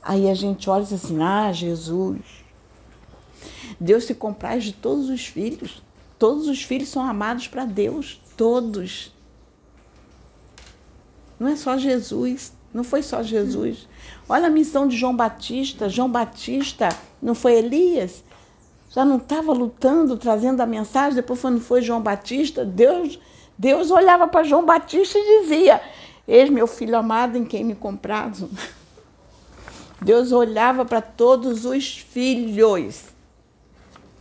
Aí 0.02 0.30
a 0.30 0.34
gente 0.34 0.70
olha 0.70 0.82
e 0.82 0.86
diz 0.86 0.94
assim, 0.94 1.22
ah, 1.22 1.52
Jesus. 1.52 2.20
Deus 3.80 4.06
se 4.06 4.16
compraz 4.16 4.64
de 4.64 4.74
todos 4.74 5.10
os 5.10 5.26
filhos. 5.28 5.84
Todos 6.18 6.48
os 6.48 6.64
filhos 6.64 6.90
são 6.90 7.04
amados 7.04 7.48
para 7.48 7.66
Deus, 7.66 8.20
todos. 8.36 9.14
Não 11.40 11.48
é 11.48 11.56
só 11.56 11.78
Jesus, 11.78 12.52
não 12.74 12.84
foi 12.84 13.02
só 13.02 13.24
Jesus. 13.24 13.88
Olha 14.28 14.48
a 14.48 14.50
missão 14.50 14.88
de 14.88 14.98
João 14.98 15.16
Batista. 15.16 15.88
João 15.88 16.12
Batista 16.12 16.90
não 17.22 17.34
foi 17.34 17.54
Elias? 17.54 18.24
Já 18.90 19.06
não 19.06 19.18
estava 19.18 19.54
lutando, 19.54 20.18
trazendo 20.18 20.62
a 20.62 20.66
mensagem, 20.66 21.16
depois 21.16 21.40
quando 21.40 21.62
foi 21.62 21.82
João 21.82 22.02
Batista, 22.02 22.66
Deus, 22.66 23.20
Deus 23.58 23.92
olhava 23.92 24.28
para 24.28 24.44
João 24.44 24.66
Batista 24.66 25.18
e 25.18 25.42
dizia, 25.42 25.80
eis 26.28 26.50
meu 26.50 26.66
filho 26.66 26.98
amado 26.98 27.38
em 27.38 27.46
quem 27.46 27.64
me 27.64 27.76
comprazo. 27.76 28.50
Deus 30.02 30.32
olhava 30.32 30.86
para 30.86 31.02
todos 31.02 31.66
os 31.66 31.98
filhos, 31.98 33.04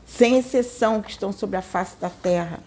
sem 0.05 0.37
exceção, 0.37 1.01
que 1.01 1.11
estão 1.11 1.33
sobre 1.33 1.57
a 1.57 1.63
face 1.63 1.97
da 1.99 2.11
terra. 2.11 2.61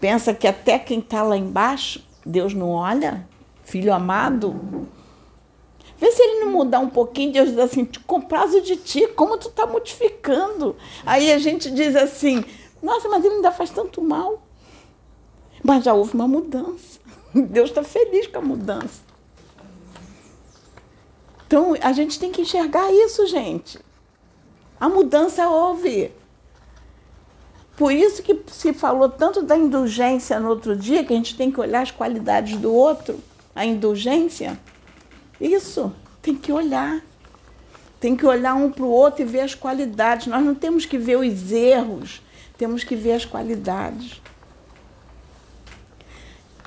Pensa 0.00 0.32
que 0.32 0.46
até 0.46 0.78
quem 0.78 1.00
está 1.00 1.22
lá 1.22 1.36
embaixo, 1.36 2.02
Deus 2.24 2.54
não 2.54 2.70
olha? 2.70 3.26
Filho 3.64 3.92
amado? 3.92 4.88
Vê 6.00 6.10
se 6.10 6.22
ele 6.22 6.44
não 6.46 6.52
mudar 6.52 6.80
um 6.80 6.88
pouquinho, 6.88 7.30
Deus 7.30 7.50
diz 7.50 7.58
assim, 7.58 7.86
com 8.06 8.22
prazo 8.22 8.62
de 8.62 8.76
ti, 8.76 9.06
como 9.08 9.36
tu 9.36 9.48
está 9.48 9.66
modificando. 9.66 10.74
Aí 11.04 11.30
a 11.30 11.38
gente 11.38 11.70
diz 11.70 11.94
assim, 11.94 12.42
nossa, 12.82 13.06
mas 13.10 13.22
ele 13.22 13.34
ainda 13.34 13.52
faz 13.52 13.68
tanto 13.68 14.00
mal. 14.00 14.42
Mas 15.62 15.84
já 15.84 15.92
houve 15.92 16.14
uma 16.14 16.26
mudança. 16.26 16.98
Deus 17.34 17.68
está 17.68 17.84
feliz 17.84 18.26
com 18.26 18.38
a 18.38 18.42
mudança. 18.42 19.02
Então 21.46 21.76
a 21.82 21.92
gente 21.92 22.18
tem 22.18 22.32
que 22.32 22.40
enxergar 22.40 22.90
isso, 22.90 23.26
gente. 23.26 23.78
A 24.80 24.88
mudança 24.88 25.46
houve. 25.50 26.10
Por 27.76 27.92
isso 27.92 28.22
que 28.22 28.42
se 28.46 28.72
falou 28.72 29.10
tanto 29.10 29.42
da 29.42 29.54
indulgência 29.54 30.40
no 30.40 30.48
outro 30.48 30.74
dia, 30.74 31.04
que 31.04 31.12
a 31.12 31.16
gente 31.16 31.36
tem 31.36 31.50
que 31.50 31.60
olhar 31.60 31.82
as 31.82 31.90
qualidades 31.90 32.56
do 32.56 32.72
outro. 32.72 33.20
a 33.54 33.66
indulgência? 33.66 34.58
Isso, 35.40 35.92
tem 36.20 36.34
que 36.34 36.52
olhar. 36.52 37.02
Tem 37.98 38.16
que 38.16 38.26
olhar 38.26 38.54
um 38.54 38.70
para 38.70 38.84
o 38.84 38.90
outro 38.90 39.22
e 39.22 39.24
ver 39.24 39.40
as 39.40 39.54
qualidades. 39.54 40.26
Nós 40.26 40.44
não 40.44 40.54
temos 40.54 40.86
que 40.86 40.98
ver 40.98 41.16
os 41.18 41.52
erros, 41.52 42.22
temos 42.56 42.84
que 42.84 42.96
ver 42.96 43.12
as 43.12 43.24
qualidades. 43.24 44.20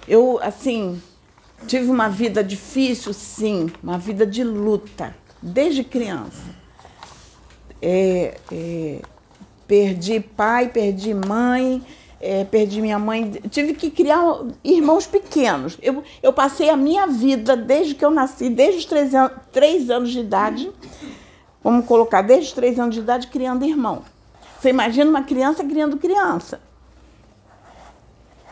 Eu, 0.07 0.39
assim, 0.41 1.01
tive 1.67 1.89
uma 1.89 2.09
vida 2.09 2.43
difícil, 2.43 3.13
sim, 3.13 3.71
uma 3.81 3.97
vida 3.97 4.25
de 4.25 4.43
luta, 4.43 5.15
desde 5.41 5.83
criança. 5.83 6.43
É, 7.81 8.37
é, 8.51 9.01
perdi 9.67 10.19
pai, 10.19 10.69
perdi 10.69 11.13
mãe, 11.13 11.83
é, 12.25 12.45
perdi 12.45 12.79
minha 12.79 12.97
mãe, 12.97 13.31
tive 13.51 13.73
que 13.73 13.91
criar 13.91 14.23
irmãos 14.63 15.05
pequenos. 15.05 15.77
Eu, 15.81 16.01
eu 16.21 16.31
passei 16.31 16.69
a 16.69 16.77
minha 16.77 17.05
vida, 17.05 17.57
desde 17.57 17.93
que 17.93 18.05
eu 18.05 18.09
nasci, 18.09 18.49
desde 18.49 18.79
os 18.79 18.85
três, 18.85 19.13
an 19.13 19.29
três 19.51 19.89
anos 19.89 20.09
de 20.09 20.21
idade, 20.21 20.71
vamos 21.61 21.85
colocar, 21.85 22.21
desde 22.21 22.47
os 22.47 22.53
três 22.53 22.79
anos 22.79 22.95
de 22.95 23.01
idade, 23.01 23.27
criando 23.27 23.65
irmão. 23.65 24.03
Você 24.57 24.69
imagina 24.69 25.09
uma 25.09 25.23
criança 25.23 25.65
criando 25.65 25.97
criança. 25.97 26.61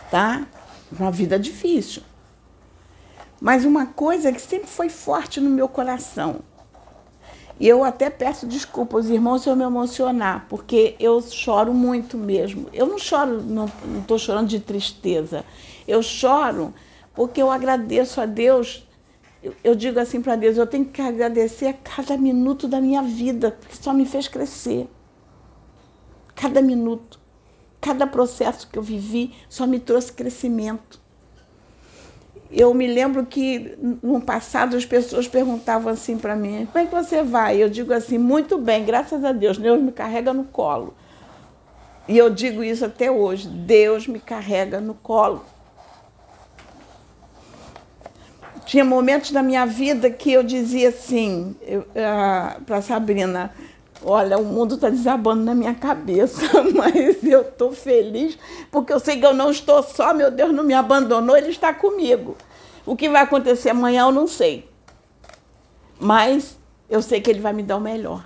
Tá? 0.09 0.45
Uma 0.91 1.09
vida 1.09 1.39
difícil. 1.39 2.03
Mas 3.39 3.63
uma 3.63 3.85
coisa 3.85 4.33
que 4.33 4.41
sempre 4.41 4.67
foi 4.67 4.89
forte 4.89 5.39
no 5.39 5.49
meu 5.49 5.69
coração, 5.69 6.41
e 7.61 7.67
eu 7.67 7.83
até 7.83 8.09
peço 8.09 8.47
desculpa 8.47 8.97
aos 8.97 9.05
irmãos 9.05 9.43
se 9.43 9.49
eu 9.49 9.55
me 9.55 9.63
emocionar, 9.63 10.47
porque 10.49 10.95
eu 10.99 11.21
choro 11.21 11.71
muito 11.71 12.17
mesmo. 12.17 12.67
Eu 12.73 12.87
não 12.87 12.97
choro, 12.97 13.39
não 13.39 13.69
estou 13.99 14.17
chorando 14.17 14.47
de 14.47 14.59
tristeza. 14.59 15.45
Eu 15.87 16.01
choro 16.01 16.73
porque 17.13 17.39
eu 17.39 17.51
agradeço 17.51 18.19
a 18.19 18.25
Deus. 18.25 18.83
Eu, 19.43 19.53
eu 19.63 19.75
digo 19.75 19.99
assim 19.99 20.23
para 20.23 20.35
Deus: 20.35 20.57
eu 20.57 20.65
tenho 20.65 20.85
que 20.85 21.03
agradecer 21.03 21.67
a 21.67 21.73
cada 21.73 22.17
minuto 22.17 22.67
da 22.67 22.81
minha 22.81 23.03
vida, 23.03 23.51
porque 23.51 23.75
só 23.75 23.93
me 23.93 24.07
fez 24.07 24.27
crescer. 24.27 24.89
Cada 26.33 26.63
minuto, 26.63 27.19
cada 27.79 28.07
processo 28.07 28.67
que 28.71 28.79
eu 28.79 28.81
vivi 28.81 29.35
só 29.47 29.67
me 29.67 29.79
trouxe 29.79 30.11
crescimento. 30.13 30.99
Eu 32.53 32.73
me 32.73 32.85
lembro 32.85 33.25
que 33.25 33.77
no 34.03 34.19
passado 34.19 34.75
as 34.75 34.85
pessoas 34.85 35.27
perguntavam 35.27 35.91
assim 35.91 36.17
para 36.17 36.35
mim: 36.35 36.67
como 36.71 36.83
é 36.83 36.87
que 36.87 36.93
você 36.93 37.23
vai? 37.23 37.61
Eu 37.61 37.69
digo 37.69 37.93
assim: 37.93 38.17
muito 38.17 38.57
bem, 38.57 38.83
graças 38.83 39.23
a 39.23 39.31
Deus, 39.31 39.57
Deus 39.57 39.81
me 39.81 39.91
carrega 39.91 40.33
no 40.33 40.43
colo. 40.43 40.93
E 42.07 42.17
eu 42.17 42.29
digo 42.29 42.61
isso 42.61 42.83
até 42.83 43.09
hoje: 43.09 43.47
Deus 43.47 44.05
me 44.05 44.19
carrega 44.19 44.81
no 44.81 44.93
colo. 44.93 45.45
Tinha 48.65 48.83
momentos 48.83 49.31
da 49.31 49.41
minha 49.41 49.65
vida 49.65 50.09
que 50.09 50.31
eu 50.31 50.43
dizia 50.43 50.89
assim 50.89 51.55
uh, 51.65 52.61
para 52.63 52.81
Sabrina: 52.81 53.53
Olha, 54.03 54.37
o 54.39 54.43
mundo 54.43 54.75
está 54.75 54.89
desabando 54.89 55.43
na 55.43 55.53
minha 55.53 55.75
cabeça, 55.75 56.41
mas 56.73 57.23
eu 57.23 57.41
estou 57.41 57.71
feliz 57.71 58.37
porque 58.71 58.91
eu 58.91 58.99
sei 58.99 59.19
que 59.19 59.25
eu 59.25 59.33
não 59.33 59.51
estou 59.51 59.83
só, 59.83 60.13
meu 60.13 60.31
Deus 60.31 60.51
não 60.51 60.63
me 60.63 60.73
abandonou, 60.73 61.37
Ele 61.37 61.49
está 61.49 61.73
comigo. 61.73 62.35
O 62.83 62.95
que 62.95 63.07
vai 63.07 63.21
acontecer 63.21 63.69
amanhã 63.69 64.05
eu 64.05 64.11
não 64.11 64.27
sei, 64.27 64.67
mas 65.99 66.57
eu 66.89 67.01
sei 67.01 67.21
que 67.21 67.29
Ele 67.29 67.39
vai 67.39 67.53
me 67.53 67.61
dar 67.61 67.77
o 67.77 67.81
melhor. 67.81 68.25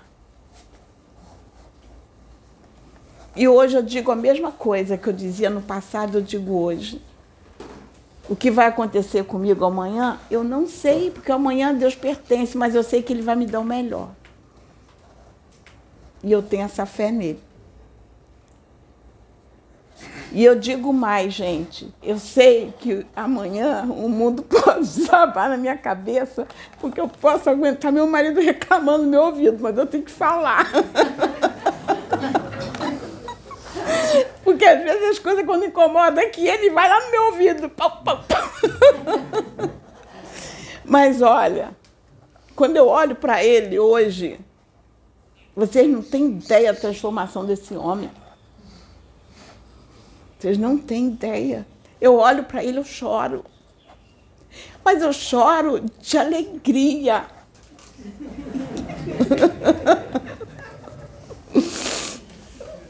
E 3.35 3.49
hoje 3.49 3.75
eu 3.75 3.83
digo 3.83 4.09
a 4.11 4.15
mesma 4.15 4.53
coisa 4.53 4.97
que 4.97 5.09
eu 5.09 5.13
dizia 5.13 5.49
no 5.49 5.61
passado, 5.61 6.19
eu 6.19 6.21
digo 6.21 6.57
hoje. 6.57 7.01
O 8.29 8.35
que 8.35 8.49
vai 8.49 8.65
acontecer 8.65 9.25
comigo 9.25 9.65
amanhã, 9.65 10.17
eu 10.31 10.41
não 10.41 10.65
sei, 10.67 11.11
porque 11.11 11.31
amanhã 11.31 11.73
Deus 11.75 11.93
pertence, 11.93 12.57
mas 12.57 12.73
eu 12.73 12.81
sei 12.81 13.03
que 13.03 13.11
Ele 13.11 13.21
vai 13.21 13.35
me 13.35 13.45
dar 13.45 13.59
o 13.59 13.65
melhor. 13.65 14.09
E 16.23 16.31
eu 16.31 16.41
tenho 16.41 16.63
essa 16.63 16.85
fé 16.85 17.11
nele. 17.11 17.39
E 20.31 20.43
eu 20.43 20.55
digo 20.55 20.91
mais, 20.91 21.33
gente. 21.33 21.93
Eu 22.03 22.19
sei 22.19 22.73
que 22.79 23.05
amanhã 23.15 23.83
o 23.83 24.09
mundo 24.09 24.43
pode 24.49 24.81
desabar 24.81 25.49
na 25.49 25.55
minha 25.55 25.77
cabeça, 25.77 26.45
porque 26.79 26.99
eu 26.99 27.07
posso 27.07 27.49
aguentar 27.49 27.91
meu 27.91 28.05
marido 28.05 28.41
reclamando 28.41 29.03
no 29.03 29.09
meu 29.09 29.23
ouvido, 29.23 29.57
mas 29.61 29.77
eu 29.77 29.85
tenho 29.85 30.03
que 30.03 30.11
falar. 30.11 30.69
Porque 34.43 34.63
às 34.63 34.83
vezes 34.83 35.09
as 35.09 35.19
coisas 35.19 35.43
quando 35.43 35.65
incomodam 35.65 36.23
aqui, 36.23 36.47
ele 36.47 36.69
vai 36.69 36.87
lá 36.87 37.03
no 37.03 37.11
meu 37.11 37.23
ouvido. 37.25 37.71
Mas 40.85 41.21
olha, 41.21 41.75
quando 42.55 42.77
eu 42.77 42.87
olho 42.87 43.15
para 43.15 43.43
ele 43.43 43.79
hoje, 43.79 44.39
vocês 45.55 45.89
não 45.89 46.01
têm 46.01 46.25
ideia 46.25 46.73
da 46.73 46.79
transformação 46.79 47.45
desse 47.45 47.73
homem. 47.75 48.11
Vocês 50.37 50.57
não 50.57 50.77
têm 50.77 51.07
ideia. 51.07 51.65
Eu 52.01 52.17
olho 52.17 52.43
para 52.43 52.61
ele, 52.63 52.77
eu 52.77 52.83
choro. 52.83 53.45
Mas 54.83 55.01
eu 55.01 55.13
choro 55.13 55.81
de 56.01 56.17
alegria. 56.17 57.23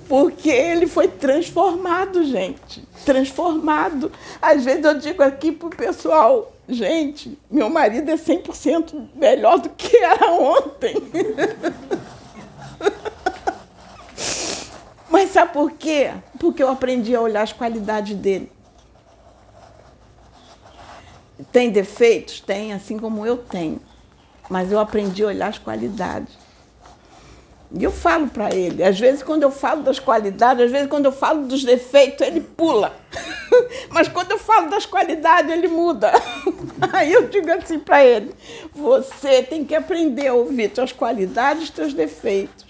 Porque 0.10 0.50
ele 0.50 0.88
foi 0.88 1.08
transformado, 1.08 2.26
gente. 2.26 2.84
Transformado. 3.06 4.12
Às 4.42 4.66
vezes 4.66 4.84
eu 4.84 4.98
digo 5.00 5.22
aqui 5.22 5.52
pro 5.52 5.70
pessoal, 5.70 6.52
gente, 6.68 7.38
meu 7.50 7.70
marido 7.70 8.10
é 8.10 8.16
100% 8.16 9.10
melhor 9.16 9.60
do 9.60 9.70
que 9.70 9.96
era 9.98 10.32
ontem. 10.32 10.96
Mas 15.10 15.32
sabe 15.32 15.54
por 15.54 15.72
quê? 15.72 16.12
Porque 16.40 16.62
eu 16.62 16.70
aprendi 16.70 17.16
a 17.16 17.22
olhar 17.22 17.42
as 17.42 17.54
qualidades 17.54 18.16
dele. 18.16 18.52
Tem 21.52 21.70
defeitos? 21.70 22.40
Tem, 22.40 22.74
assim 22.74 22.98
como 22.98 23.26
eu 23.26 23.38
tenho. 23.38 23.82
Mas 24.50 24.72
eu 24.72 24.80
aprendi 24.80 25.24
a 25.24 25.28
olhar 25.28 25.48
as 25.48 25.58
qualidades. 25.58 26.34
E 27.78 27.84
eu 27.84 27.92
falo 27.92 28.28
para 28.28 28.54
ele. 28.54 28.84
Às 28.84 29.00
vezes, 29.00 29.24
quando 29.24 29.44
eu 29.44 29.52
falo 29.52 29.82
das 29.82 30.00
qualidades, 30.00 30.66
às 30.66 30.72
vezes, 30.72 30.88
quando 30.88 31.06
eu 31.06 31.12
falo 31.12 31.46
dos 31.46 31.64
defeitos, 31.64 32.26
ele 32.26 32.40
pula. 32.40 32.96
Mas 33.90 34.08
quando 34.08 34.32
eu 34.32 34.38
falo 34.38 34.70
das 34.70 34.86
qualidades, 34.86 35.52
ele 35.52 35.68
muda. 35.68 36.12
Aí 36.94 37.12
eu 37.12 37.28
digo 37.28 37.52
assim 37.52 37.80
para 37.80 38.04
ele: 38.04 38.34
você 38.74 39.44
tem 39.44 39.66
que 39.66 39.76
aprender 39.76 40.28
a 40.28 40.34
ouvir 40.34 40.72
suas 40.74 40.92
qualidades 40.92 41.70
e 41.70 41.74
seus 41.74 41.94
defeitos. 41.94 42.65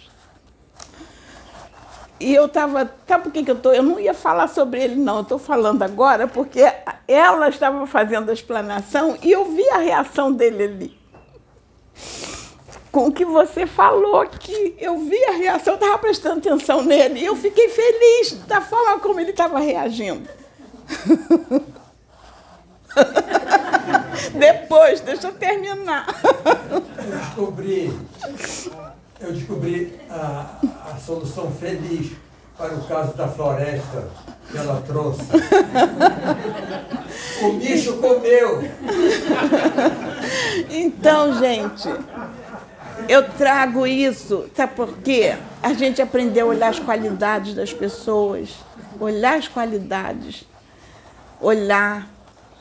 E 2.19 2.34
eu 2.34 2.45
estava. 2.45 2.89
Sabe 3.08 3.23
por 3.23 3.32
que, 3.32 3.43
que 3.43 3.51
eu 3.51 3.56
estou? 3.56 3.73
Eu 3.73 3.84
não 3.84 3.99
ia 3.99 4.13
falar 4.13 4.47
sobre 4.47 4.82
ele, 4.82 4.95
não. 4.95 5.21
Estou 5.21 5.38
falando 5.38 5.84
agora 5.84 6.28
porque 6.28 6.62
ela 7.08 7.49
estava 7.49 7.86
fazendo 7.86 8.30
a 8.30 8.34
explanação 8.34 9.17
e 9.21 9.32
eu 9.32 9.45
vi 9.45 9.67
a 9.69 9.78
reação 9.78 10.32
dele 10.32 10.63
ali. 10.63 10.97
Com 12.91 13.08
o 13.08 13.12
que 13.12 13.25
você 13.25 13.67
falou 13.67 14.21
aqui. 14.21 14.75
Eu 14.80 14.97
vi 14.99 15.21
a 15.25 15.32
reação, 15.32 15.73
eu 15.73 15.80
estava 15.80 15.97
prestando 15.97 16.39
atenção 16.39 16.82
nele 16.84 17.19
e 17.19 17.25
eu 17.25 17.36
fiquei 17.36 17.67
feliz 17.67 18.32
da 18.47 18.62
forma 18.62 18.99
como 18.99 19.19
ele 19.19 19.32
estava 19.32 19.60
reagindo. 19.60 20.30
Depois, 24.34 25.01
deixa 25.01 25.28
eu 25.28 25.34
terminar. 25.34 26.08
Eu 26.71 26.82
descobri 27.19 27.93
eu 29.19 29.32
descobri 29.32 29.93
a, 30.10 30.58
a 30.91 30.97
solução 30.97 31.51
feliz 31.51 32.12
para 32.58 32.73
o 32.73 32.88
caso 32.88 33.13
da 33.15 33.28
floresta 33.28 34.08
que 34.49 34.58
ela 34.58 34.82
trouxe. 34.82 35.21
o 37.43 37.54
bicho 37.54 37.97
comeu. 37.97 38.62
Então, 40.69 41.38
gente, 41.39 41.89
eu 43.10 43.30
trago 43.32 43.86
isso, 43.86 44.49
sabe 44.56 44.73
por 44.75 44.97
quê? 44.99 45.36
A 45.62 45.73
gente 45.73 46.01
aprendeu 46.01 46.47
a 46.47 46.49
olhar 46.49 46.69
as 46.69 46.80
qualidades 46.80 47.54
das 47.54 47.73
pessoas, 47.73 48.56
olhar 48.99 49.38
as 49.38 49.47
qualidades, 49.47 50.45
olhar. 51.41 52.08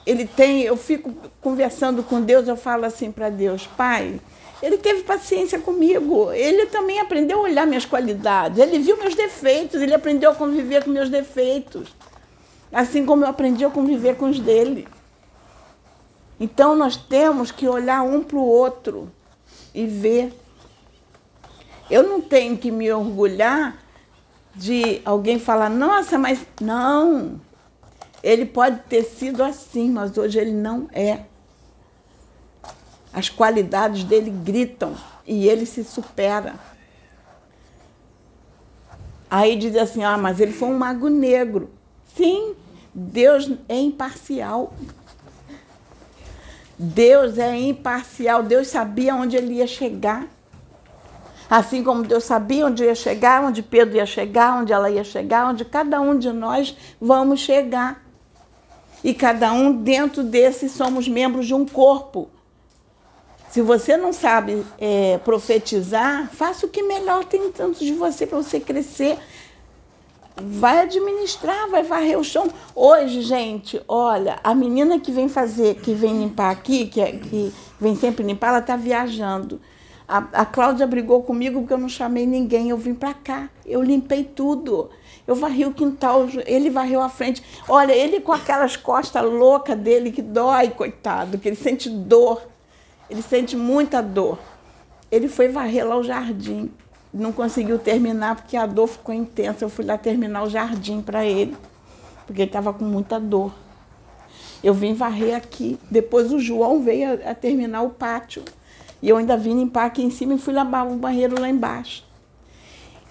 Ele 0.07 0.27
tem, 0.27 0.63
eu 0.63 0.77
fico 0.77 1.15
conversando 1.41 2.03
com 2.03 2.21
Deus, 2.21 2.49
eu 2.49 2.57
falo 2.57 2.85
assim 2.85 3.11
para 3.11 3.31
Deus, 3.31 3.67
Pai, 3.77 4.21
ele 4.65 4.79
teve 4.79 5.03
paciência 5.03 5.59
comigo. 5.59 6.33
Ele 6.33 6.65
também 6.65 6.99
aprendeu 6.99 7.41
a 7.41 7.43
olhar 7.43 7.67
minhas 7.67 7.85
qualidades. 7.85 8.59
Ele 8.59 8.79
viu 8.79 8.97
meus 8.97 9.15
defeitos, 9.15 9.83
ele 9.83 9.93
aprendeu 9.93 10.31
a 10.31 10.35
conviver 10.35 10.83
com 10.83 10.91
meus 10.91 11.11
defeitos. 11.11 11.95
Assim 12.73 13.05
como 13.05 13.25
eu 13.25 13.29
aprendi 13.29 13.63
a 13.63 13.69
conviver 13.69 14.17
com 14.17 14.31
os 14.31 14.41
dele. 14.41 14.89
Então 16.41 16.75
nós 16.75 16.97
temos 16.97 17.51
que 17.51 17.69
olhar 17.69 18.03
um 18.05 18.23
para 18.23 18.39
o 18.39 18.43
outro 18.43 19.13
e 19.75 19.87
ver. 19.87 20.33
Eu 21.91 22.03
não 22.03 22.23
tenho 22.23 22.57
que 22.57 22.71
me 22.71 22.91
orgulhar 22.91 23.77
de 24.55 25.03
alguém 25.05 25.39
falar, 25.39 25.69
nossa, 25.69 26.17
mas 26.17 26.41
não. 26.59 27.39
Ele 28.23 28.47
pode 28.47 28.79
ter 28.89 29.05
sido 29.05 29.45
assim, 29.45 29.91
mas 29.91 30.17
hoje 30.17 30.39
ele 30.39 30.53
não 30.53 30.89
é. 30.91 31.25
As 33.15 33.29
qualidades 33.29 34.03
dele 34.03 34.31
gritam 34.31 34.95
e 35.25 35.49
ele 35.49 35.65
se 35.65 35.85
supera. 35.85 36.55
Aí 39.31 39.57
diz 39.57 39.77
assim: 39.77 40.03
ah, 40.03 40.19
mas 40.19 40.41
ele 40.41 40.53
foi 40.53 40.69
um 40.69 40.79
mago 40.79 41.09
negro. 41.09 41.71
Sim, 42.17 42.55
Deus 42.93 43.51
é 43.69 43.79
imparcial. 43.79 44.75
Deus 46.77 47.39
é 47.39 47.57
imparcial. 47.57 48.43
Deus 48.43 48.67
sabia 48.67 49.15
onde 49.15 49.37
ele 49.37 49.55
ia 49.55 49.67
chegar. 49.67 50.27
Assim 51.49 51.85
como 51.85 52.03
Deus 52.03 52.25
sabia 52.25 52.67
onde 52.67 52.85
ia 52.85 52.95
chegar, 52.95 53.45
onde 53.45 53.63
Pedro 53.63 53.97
ia 53.97 54.07
chegar, 54.07 54.61
onde 54.61 54.73
ela 54.73 54.91
ia 54.91 55.05
chegar, 55.05 55.49
onde 55.49 55.65
cada 55.65 56.01
um 56.01 56.19
de 56.19 56.33
nós 56.33 56.77
vamos 57.01 57.41
chegar. 57.41 58.03
E 59.05 59.13
cada 59.15 59.53
um 59.53 59.73
dentro 59.73 60.25
desse 60.25 60.69
somos 60.69 61.07
membros 61.07 61.47
de 61.47 61.55
um 61.55 61.67
corpo. 61.67 62.29
Se 63.55 63.63
você 63.63 63.97
não 63.97 64.13
sabe 64.13 64.67
é, 64.81 65.17
profetizar, 65.19 66.29
faça 66.33 66.67
o 66.67 66.69
que 66.69 66.83
melhor 66.83 67.25
tem 67.25 67.53
tanto 67.53 67.79
de 67.79 67.93
você 67.93 68.27
para 68.27 68.39
você 68.39 68.59
crescer. 68.59 69.17
Vai 70.43 70.81
administrar, 70.81 71.71
vai 71.71 71.85
varrer 71.85 72.19
o 72.19 72.25
chão. 72.25 72.49
Hoje, 72.75 73.23
gente, 73.23 73.81
olha, 73.87 74.41
a 74.43 74.57
menina 74.57 74.99
que 74.99 75.13
vem 75.13 75.29
fazer, 75.29 75.77
que 75.77 75.95
vem 75.95 76.19
limpar 76.19 76.51
aqui, 76.51 76.87
que, 76.87 77.01
é, 77.01 77.13
que 77.13 77.55
vem 77.81 77.95
sempre 77.95 78.25
limpar, 78.25 78.49
ela 78.49 78.59
está 78.59 78.75
viajando. 78.75 79.61
A, 80.09 80.19
a 80.33 80.45
Cláudia 80.45 80.85
brigou 80.85 81.23
comigo 81.23 81.61
porque 81.61 81.75
eu 81.75 81.79
não 81.79 81.89
chamei 81.89 82.27
ninguém. 82.27 82.71
Eu 82.71 82.77
vim 82.77 82.93
para 82.93 83.15
cá, 83.15 83.49
eu 83.65 83.81
limpei 83.81 84.25
tudo. 84.25 84.91
Eu 85.29 85.37
varri 85.37 85.65
o 85.65 85.73
quintal, 85.73 86.27
ele 86.45 86.71
varreu 86.71 87.01
a 87.01 87.09
frente. 87.09 87.41
Olha, 87.69 87.93
ele 87.93 88.19
com 88.19 88.33
aquelas 88.33 88.77
costas 88.77 89.23
loucas 89.23 89.79
dele 89.79 90.11
que 90.11 90.23
dói, 90.23 90.71
coitado, 90.71 91.39
que 91.39 91.49
ele 91.49 91.55
sente 91.55 91.89
dor. 91.89 92.53
Ele 93.09 93.23
sente 93.23 93.57
muita 93.57 94.03
dor. 94.03 94.39
Ele 95.11 95.29
foi 95.29 95.49
varrer 95.49 95.87
lá 95.87 95.97
o 95.97 96.03
jardim. 96.03 96.71
Não 97.13 97.33
conseguiu 97.33 97.79
terminar 97.79 98.37
porque 98.37 98.57
a 98.57 98.67
dor 98.67 98.89
ficou 98.89 99.15
intensa. 99.15 99.65
Eu 99.65 99.69
fui 99.69 99.85
lá 99.85 99.97
terminar 99.97 100.43
o 100.43 100.51
jardim 100.51 101.01
para 101.01 101.25
ele, 101.25 101.57
porque 102.27 102.43
ele 102.43 102.49
estava 102.49 102.73
com 102.73 102.85
muita 102.85 103.21
dor. 103.21 103.53
Eu 104.63 104.75
vim 104.75 104.95
varrer 104.95 105.37
aqui. 105.37 105.79
Depois 105.91 106.33
o 106.33 106.39
João 106.39 106.83
veio 106.83 107.21
a, 107.25 107.31
a 107.31 107.35
terminar 107.35 107.83
o 107.83 107.91
pátio. 107.91 108.43
E 109.01 109.09
eu 109.09 109.17
ainda 109.19 109.37
vim 109.37 109.55
limpar 109.55 109.87
aqui 109.87 110.03
em 110.03 110.11
cima 110.11 110.35
e 110.35 110.39
fui 110.39 110.55
lavar 110.55 110.87
o 110.87 110.97
banheiro 110.97 111.39
lá 111.39 111.49
embaixo. 111.49 112.05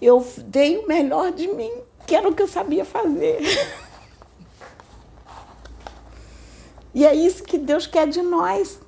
Eu 0.01 0.25
dei 0.47 0.77
o 0.77 0.87
melhor 0.87 1.31
de 1.31 1.47
mim, 1.47 1.71
que 2.05 2.15
era 2.15 2.27
o 2.27 2.33
que 2.33 2.41
eu 2.41 2.47
sabia 2.47 2.83
fazer. 2.83 3.39
E 6.95 7.05
é 7.05 7.15
isso 7.15 7.43
que 7.43 7.57
Deus 7.57 7.87
quer 7.87 8.07
de 8.07 8.21
nós. 8.21 8.79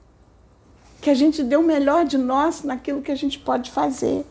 Que 1.05 1.11
a 1.11 1.13
gente 1.13 1.43
dê 1.43 1.55
o 1.55 1.61
melhor 1.61 2.03
de 2.03 2.17
nós 2.17 2.63
naquilo 2.63 2.99
que 2.99 3.11
a 3.11 3.15
gente 3.15 3.37
pode 3.37 3.69
fazer. 3.69 4.25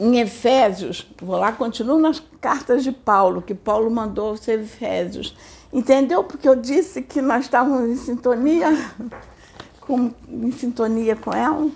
Em 0.00 0.18
Efésios, 0.18 1.06
vou 1.22 1.36
lá, 1.36 1.52
continuo 1.52 1.96
nas 1.96 2.20
cartas 2.40 2.82
de 2.82 2.90
Paulo, 2.90 3.40
que 3.40 3.54
Paulo 3.54 3.88
mandou 3.88 4.30
aos 4.30 4.48
Efésios. 4.48 5.36
Entendeu? 5.72 6.24
Porque 6.24 6.48
eu 6.48 6.56
disse 6.56 7.02
que 7.02 7.22
nós 7.22 7.44
estávamos 7.44 7.88
em 7.88 7.94
sintonia 7.94 8.76
com, 9.78 10.10
em 10.28 10.50
sintonia 10.50 11.14
com 11.14 11.32
ela. 11.32 11.70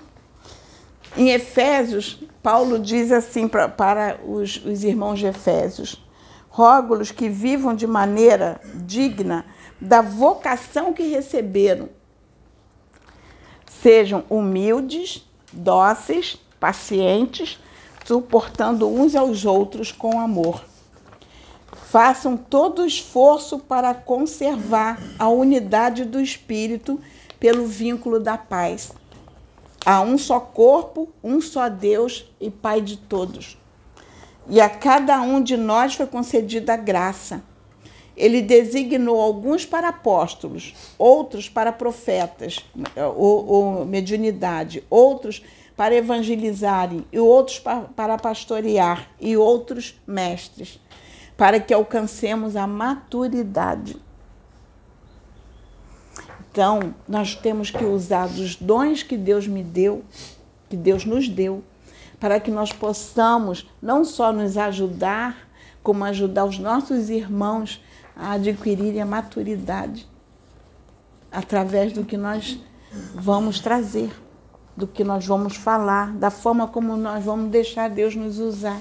Em 1.16 1.30
Efésios, 1.30 2.20
Paulo 2.42 2.80
diz 2.80 3.12
assim 3.12 3.46
pra, 3.46 3.68
para 3.68 4.18
os, 4.26 4.56
os 4.66 4.82
irmãos 4.82 5.20
de 5.20 5.26
Efésios: 5.26 6.04
rogo-los 6.48 7.12
que 7.12 7.28
vivam 7.28 7.76
de 7.76 7.86
maneira 7.86 8.60
digna 8.74 9.44
da 9.82 10.00
vocação 10.00 10.92
que 10.92 11.02
receberam. 11.02 11.88
Sejam 13.82 14.24
humildes, 14.30 15.26
dóceis, 15.52 16.38
pacientes, 16.60 17.58
suportando 18.04 18.88
uns 18.88 19.16
aos 19.16 19.44
outros 19.44 19.90
com 19.90 20.20
amor. 20.20 20.64
Façam 21.90 22.36
todo 22.36 22.82
o 22.82 22.86
esforço 22.86 23.58
para 23.58 23.92
conservar 23.92 25.02
a 25.18 25.28
unidade 25.28 26.04
do 26.04 26.20
espírito 26.20 27.00
pelo 27.40 27.66
vínculo 27.66 28.20
da 28.20 28.38
paz. 28.38 28.92
Há 29.84 30.00
um 30.00 30.16
só 30.16 30.38
corpo, 30.38 31.08
um 31.24 31.40
só 31.40 31.68
Deus 31.68 32.24
e 32.40 32.50
Pai 32.50 32.80
de 32.80 32.96
todos. 32.96 33.58
E 34.48 34.60
a 34.60 34.70
cada 34.70 35.20
um 35.22 35.42
de 35.42 35.56
nós 35.56 35.94
foi 35.94 36.06
concedida 36.06 36.74
a 36.74 36.76
graça. 36.76 37.42
Ele 38.16 38.42
designou 38.42 39.20
alguns 39.20 39.64
para 39.64 39.88
apóstolos, 39.88 40.75
outros 40.98 41.48
para 41.48 41.72
profetas 41.72 42.59
ou, 43.16 43.46
ou 43.46 43.87
mediunidade, 43.87 44.85
outros 44.90 45.42
para 45.77 45.94
evangelizarem, 45.94 47.05
e 47.11 47.18
outros 47.18 47.59
para 47.59 48.18
pastorear, 48.18 49.11
e 49.20 49.37
outros 49.37 50.01
mestres, 50.07 50.79
para 51.37 51.59
que 51.59 51.72
alcancemos 51.72 52.57
a 52.57 52.66
maturidade. 52.66 53.96
Então, 56.51 56.94
nós 57.09 57.35
temos 57.35 57.70
que 57.70 57.85
usar 57.85 58.27
os 58.27 58.57
dons 58.57 59.03
que 59.03 59.16
Deus 59.16 59.46
me 59.46 59.64
deu, 59.64 60.05
que 60.68 60.77
Deus 60.77 61.07
nos 61.07 61.29
deu, 61.29 61.64
para 62.20 62.38
que 62.38 62.51
nós 62.51 62.70
possamos 62.70 63.68
não 63.81 64.05
só 64.05 64.33
nos 64.33 64.59
ajudar, 64.59 65.48
como 65.83 66.05
ajudar 66.05 66.44
os 66.44 66.59
nossos 66.59 67.09
irmãos 67.09 67.83
a 68.22 68.32
adquirirem 68.32 69.02
a 69.02 69.06
maturidade 69.06 70.08
através 71.30 71.92
do 71.92 72.04
que 72.04 72.16
nós 72.16 72.58
vamos 73.14 73.58
trazer, 73.58 74.14
do 74.76 74.87
que 74.87 75.02
nós 75.02 75.26
vamos 75.26 75.56
falar, 75.56 76.12
da 76.12 76.30
forma 76.30 76.68
como 76.68 76.96
nós 76.96 77.24
vamos 77.24 77.50
deixar 77.50 77.90
Deus 77.90 78.14
nos 78.14 78.38
usar. 78.38 78.80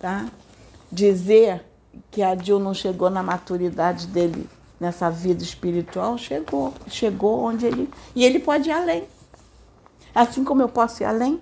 Tá? 0.00 0.26
Dizer 0.90 1.64
que 2.10 2.22
a 2.22 2.34
Dil 2.34 2.58
não 2.58 2.74
chegou 2.74 3.08
na 3.08 3.22
maturidade 3.22 4.08
dele 4.08 4.48
nessa 4.80 5.10
vida 5.10 5.42
espiritual, 5.42 6.18
chegou. 6.18 6.72
Chegou 6.88 7.40
onde 7.40 7.66
ele. 7.66 7.88
E 8.16 8.24
ele 8.24 8.38
pode 8.40 8.68
ir 8.68 8.72
além. 8.72 9.04
Assim 10.14 10.42
como 10.42 10.62
eu 10.62 10.68
posso 10.68 11.02
ir 11.02 11.06
além, 11.06 11.40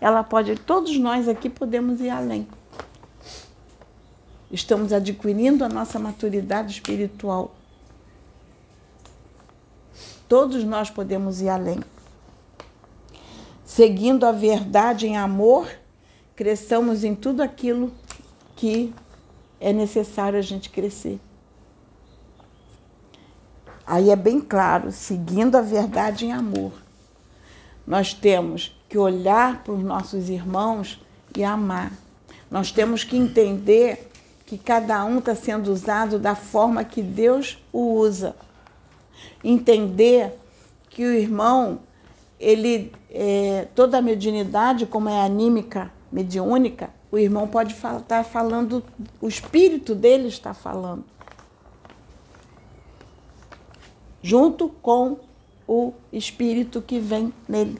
ela 0.00 0.22
pode. 0.22 0.56
Todos 0.56 0.98
nós 0.98 1.28
aqui 1.28 1.48
podemos 1.48 2.00
ir 2.00 2.10
além. 2.10 2.46
Estamos 4.50 4.92
adquirindo 4.92 5.64
a 5.64 5.68
nossa 5.68 5.98
maturidade 5.98 6.72
espiritual. 6.72 7.54
Todos 10.26 10.64
nós 10.64 10.90
podemos 10.90 11.40
ir 11.40 11.48
além. 11.48 11.80
Seguindo 13.64 14.24
a 14.24 14.32
verdade 14.32 15.06
em 15.06 15.16
amor, 15.16 15.70
cresçamos 16.34 17.04
em 17.04 17.14
tudo 17.14 17.42
aquilo 17.42 17.92
que 18.56 18.94
é 19.60 19.72
necessário 19.72 20.38
a 20.38 20.42
gente 20.42 20.70
crescer. 20.70 21.20
Aí 23.86 24.10
é 24.10 24.16
bem 24.16 24.40
claro, 24.40 24.92
seguindo 24.92 25.56
a 25.56 25.62
verdade 25.62 26.26
em 26.26 26.32
amor. 26.32 26.72
Nós 27.86 28.12
temos 28.12 28.78
que 28.88 28.98
olhar 28.98 29.62
para 29.62 29.72
os 29.72 29.82
nossos 29.82 30.28
irmãos 30.28 31.02
e 31.36 31.44
amar. 31.44 31.92
Nós 32.50 32.70
temos 32.70 33.04
que 33.04 33.16
entender 33.16 34.07
que 34.48 34.56
cada 34.56 35.04
um 35.04 35.18
está 35.18 35.34
sendo 35.34 35.70
usado 35.70 36.18
da 36.18 36.34
forma 36.34 36.82
que 36.82 37.02
Deus 37.02 37.62
o 37.70 37.92
usa. 37.98 38.34
Entender 39.44 40.40
que 40.88 41.04
o 41.04 41.12
irmão, 41.12 41.80
ele, 42.40 42.90
é, 43.10 43.68
toda 43.74 43.98
a 43.98 44.02
mediunidade, 44.02 44.86
como 44.86 45.06
é 45.06 45.20
anímica, 45.20 45.92
mediúnica, 46.10 46.88
o 47.12 47.18
irmão 47.18 47.46
pode 47.46 47.74
estar 47.74 48.00
tá 48.00 48.24
falando, 48.24 48.82
o 49.20 49.28
espírito 49.28 49.94
dele 49.94 50.28
está 50.28 50.54
falando. 50.54 51.04
Junto 54.22 54.70
com 54.80 55.18
o 55.66 55.92
espírito 56.10 56.80
que 56.80 56.98
vem 56.98 57.34
nele. 57.46 57.78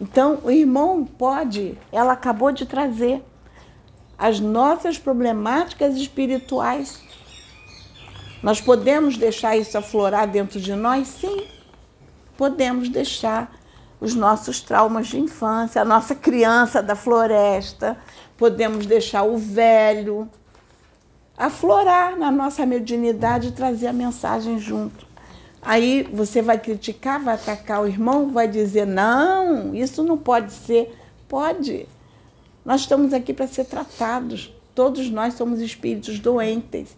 Então, 0.00 0.38
o 0.42 0.50
irmão 0.50 1.04
pode, 1.04 1.76
ela 1.92 2.14
acabou 2.14 2.50
de 2.52 2.64
trazer 2.64 3.22
as 4.18 4.40
nossas 4.40 4.98
problemáticas 4.98 5.96
espirituais. 5.96 7.00
Nós 8.42 8.60
podemos 8.60 9.16
deixar 9.16 9.56
isso 9.56 9.76
aflorar 9.76 10.26
dentro 10.26 10.60
de 10.60 10.74
nós? 10.74 11.08
Sim, 11.08 11.46
podemos 12.36 12.88
deixar 12.88 13.52
os 14.00 14.14
nossos 14.14 14.60
traumas 14.60 15.08
de 15.08 15.18
infância, 15.18 15.80
a 15.80 15.84
nossa 15.84 16.14
criança 16.14 16.82
da 16.82 16.94
floresta, 16.94 17.96
podemos 18.36 18.86
deixar 18.86 19.22
o 19.22 19.38
velho 19.38 20.28
aflorar 21.36 22.16
na 22.16 22.30
nossa 22.30 22.64
mediunidade 22.64 23.48
e 23.48 23.52
trazer 23.52 23.88
a 23.88 23.92
mensagem 23.92 24.58
junto. 24.58 25.06
Aí 25.60 26.08
você 26.12 26.40
vai 26.40 26.58
criticar, 26.58 27.22
vai 27.22 27.34
atacar 27.34 27.82
o 27.82 27.88
irmão, 27.88 28.30
vai 28.30 28.46
dizer: 28.46 28.86
não, 28.86 29.74
isso 29.74 30.02
não 30.02 30.16
pode 30.16 30.52
ser. 30.52 30.96
Pode. 31.28 31.88
Nós 32.66 32.80
estamos 32.80 33.14
aqui 33.14 33.32
para 33.32 33.46
ser 33.46 33.64
tratados. 33.64 34.52
Todos 34.74 35.08
nós 35.08 35.34
somos 35.34 35.60
espíritos 35.60 36.18
doentes. 36.18 36.96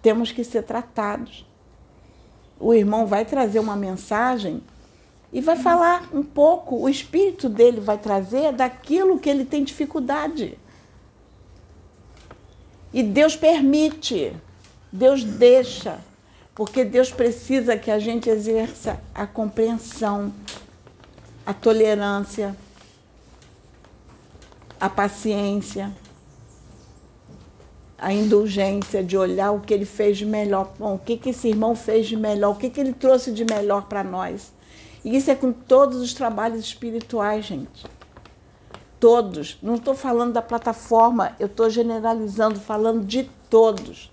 temos 0.00 0.30
que 0.30 0.44
ser 0.44 0.62
tratados. 0.62 1.44
O 2.60 2.72
irmão 2.72 3.04
vai 3.06 3.24
trazer 3.24 3.58
uma 3.58 3.74
mensagem 3.74 4.62
e 5.32 5.40
vai 5.40 5.56
falar 5.56 6.08
um 6.12 6.22
pouco, 6.22 6.76
o 6.76 6.88
espírito 6.88 7.48
dele 7.48 7.80
vai 7.80 7.98
trazer 7.98 8.52
daquilo 8.52 9.18
que 9.18 9.28
ele 9.28 9.44
tem 9.44 9.64
dificuldade. 9.64 10.56
E 12.92 13.02
Deus 13.02 13.34
permite, 13.34 14.36
Deus 14.92 15.24
deixa, 15.24 15.98
porque 16.54 16.84
Deus 16.84 17.10
precisa 17.10 17.76
que 17.76 17.90
a 17.90 17.98
gente 17.98 18.30
exerça 18.30 19.00
a 19.12 19.26
compreensão, 19.26 20.32
a 21.44 21.52
tolerância, 21.52 22.54
a 24.80 24.88
paciência, 24.88 25.92
a 27.98 28.12
indulgência 28.12 29.02
de 29.02 29.16
olhar 29.16 29.52
o 29.52 29.60
que 29.60 29.72
ele 29.72 29.84
fez 29.84 30.18
de 30.18 30.26
melhor, 30.26 30.72
bom, 30.78 30.94
o 30.94 30.98
que, 30.98 31.16
que 31.16 31.30
esse 31.30 31.48
irmão 31.48 31.74
fez 31.74 32.06
de 32.06 32.16
melhor, 32.16 32.52
o 32.52 32.56
que, 32.56 32.68
que 32.68 32.80
ele 32.80 32.92
trouxe 32.92 33.32
de 33.32 33.44
melhor 33.44 33.86
para 33.86 34.04
nós. 34.04 34.52
E 35.04 35.16
isso 35.16 35.30
é 35.30 35.34
com 35.34 35.52
todos 35.52 35.98
os 35.98 36.14
trabalhos 36.14 36.60
espirituais, 36.60 37.44
gente. 37.44 37.86
Todos. 38.98 39.58
Não 39.62 39.74
estou 39.74 39.94
falando 39.94 40.32
da 40.32 40.42
plataforma, 40.42 41.36
eu 41.38 41.46
estou 41.46 41.68
generalizando, 41.68 42.58
falando 42.58 43.04
de 43.04 43.28
todos. 43.50 44.10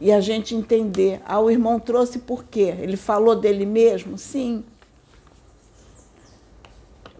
E 0.00 0.10
a 0.10 0.20
gente 0.20 0.54
entender. 0.54 1.22
Ah, 1.24 1.40
o 1.40 1.50
irmão 1.50 1.78
trouxe 1.78 2.18
por 2.18 2.44
quê? 2.44 2.74
Ele 2.78 2.96
falou 2.96 3.36
dele 3.36 3.64
mesmo? 3.64 4.18
Sim. 4.18 4.64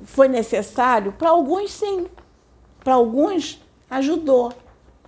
Foi 0.05 0.29
necessário? 0.29 1.13
Para 1.13 1.31
alguns, 1.31 1.73
sim. 1.73 2.07
Para 2.81 2.95
alguns, 2.95 3.61
ajudou. 3.89 4.53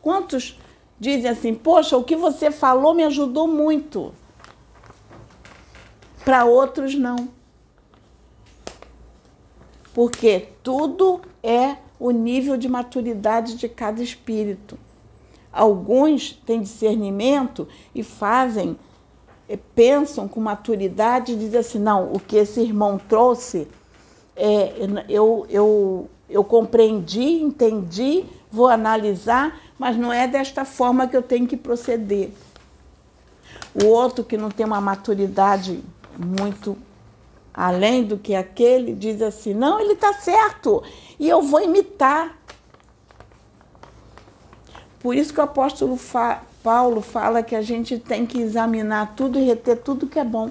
Quantos 0.01 0.59
dizem 0.99 1.31
assim: 1.31 1.55
Poxa, 1.55 1.97
o 1.97 2.05
que 2.05 2.17
você 2.17 2.51
falou 2.51 2.95
me 2.95 3.05
ajudou 3.05 3.49
muito? 3.49 4.13
Para 6.25 6.45
outros, 6.45 6.95
não. 6.95 7.29
Porque 9.93 10.49
tudo 10.63 11.21
é 11.43 11.77
o 11.99 12.11
nível 12.11 12.57
de 12.57 12.69
maturidade 12.69 13.57
de 13.57 13.69
cada 13.69 14.03
espírito. 14.03 14.79
Alguns 15.53 16.33
têm 16.45 16.61
discernimento 16.61 17.69
e 17.95 18.03
fazem, 18.03 18.77
eh, 19.49 19.59
pensam 19.75 20.27
com 20.27 20.41
maturidade 20.41 21.33
e 21.33 21.37
dizem 21.37 21.61
assim: 21.61 21.79
não, 21.79 22.13
o 22.13 22.19
que 22.19 22.37
esse 22.37 22.61
irmão 22.61 22.99
trouxe, 22.99 23.69
é, 24.37 24.73
eu, 25.09 25.47
eu, 25.49 26.11
eu 26.29 26.45
compreendi, 26.45 27.43
entendi, 27.43 28.25
vou 28.51 28.69
analisar, 28.69 29.61
mas 29.79 29.97
não 29.97 30.13
é 30.13 30.27
desta 30.27 30.65
forma 30.65 31.07
que 31.07 31.17
eu 31.17 31.23
tenho 31.23 31.47
que 31.47 31.57
proceder. 31.57 32.31
O 33.75 33.87
outro 33.87 34.25
que 34.25 34.37
não 34.37 34.51
tem 34.51 34.65
uma 34.65 34.81
maturidade 34.81 35.83
muito 36.17 36.77
além 37.53 38.05
do 38.05 38.19
que 38.19 38.35
aquele 38.35 38.95
diz 38.95 39.23
assim: 39.23 39.55
não, 39.55 39.81
ele 39.81 39.93
está 39.93 40.13
certo 40.13 40.83
e 41.19 41.29
eu 41.29 41.43
vou 41.43 41.61
imitar. 41.61 42.39
Por 45.01 45.15
isso 45.15 45.35
que 45.35 45.41
o 45.41 45.45
apóstolo 45.45 45.99
Paulo 46.63 47.01
fala 47.03 47.43
que 47.43 47.55
a 47.55 47.61
gente 47.61 47.99
tem 47.99 48.25
que 48.25 48.41
examinar 48.41 49.15
tudo 49.15 49.39
e 49.39 49.45
reter 49.45 49.77
tudo 49.77 50.07
que 50.07 50.19
é 50.19 50.25
bom. 50.25 50.49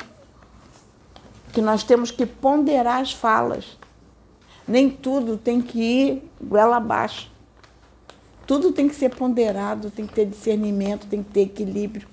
Que 1.54 1.62
nós 1.62 1.84
temos 1.84 2.12
que 2.12 2.26
ponderar 2.26 3.02
as 3.02 3.14
falas. 3.14 3.78
Nem 4.68 4.90
tudo 4.90 5.38
tem 5.38 5.62
que 5.62 5.80
ir 5.80 6.32
goela 6.42 6.76
abaixo. 6.78 7.32
Tudo 8.46 8.74
tem 8.74 8.90
que 8.90 8.96
ser 8.96 9.10
ponderado, 9.10 9.90
tem 9.90 10.06
que 10.06 10.14
ter 10.14 10.26
discernimento, 10.26 11.08
tem 11.08 11.24
que 11.24 11.32
ter 11.32 11.42
equilíbrio. 11.44 12.08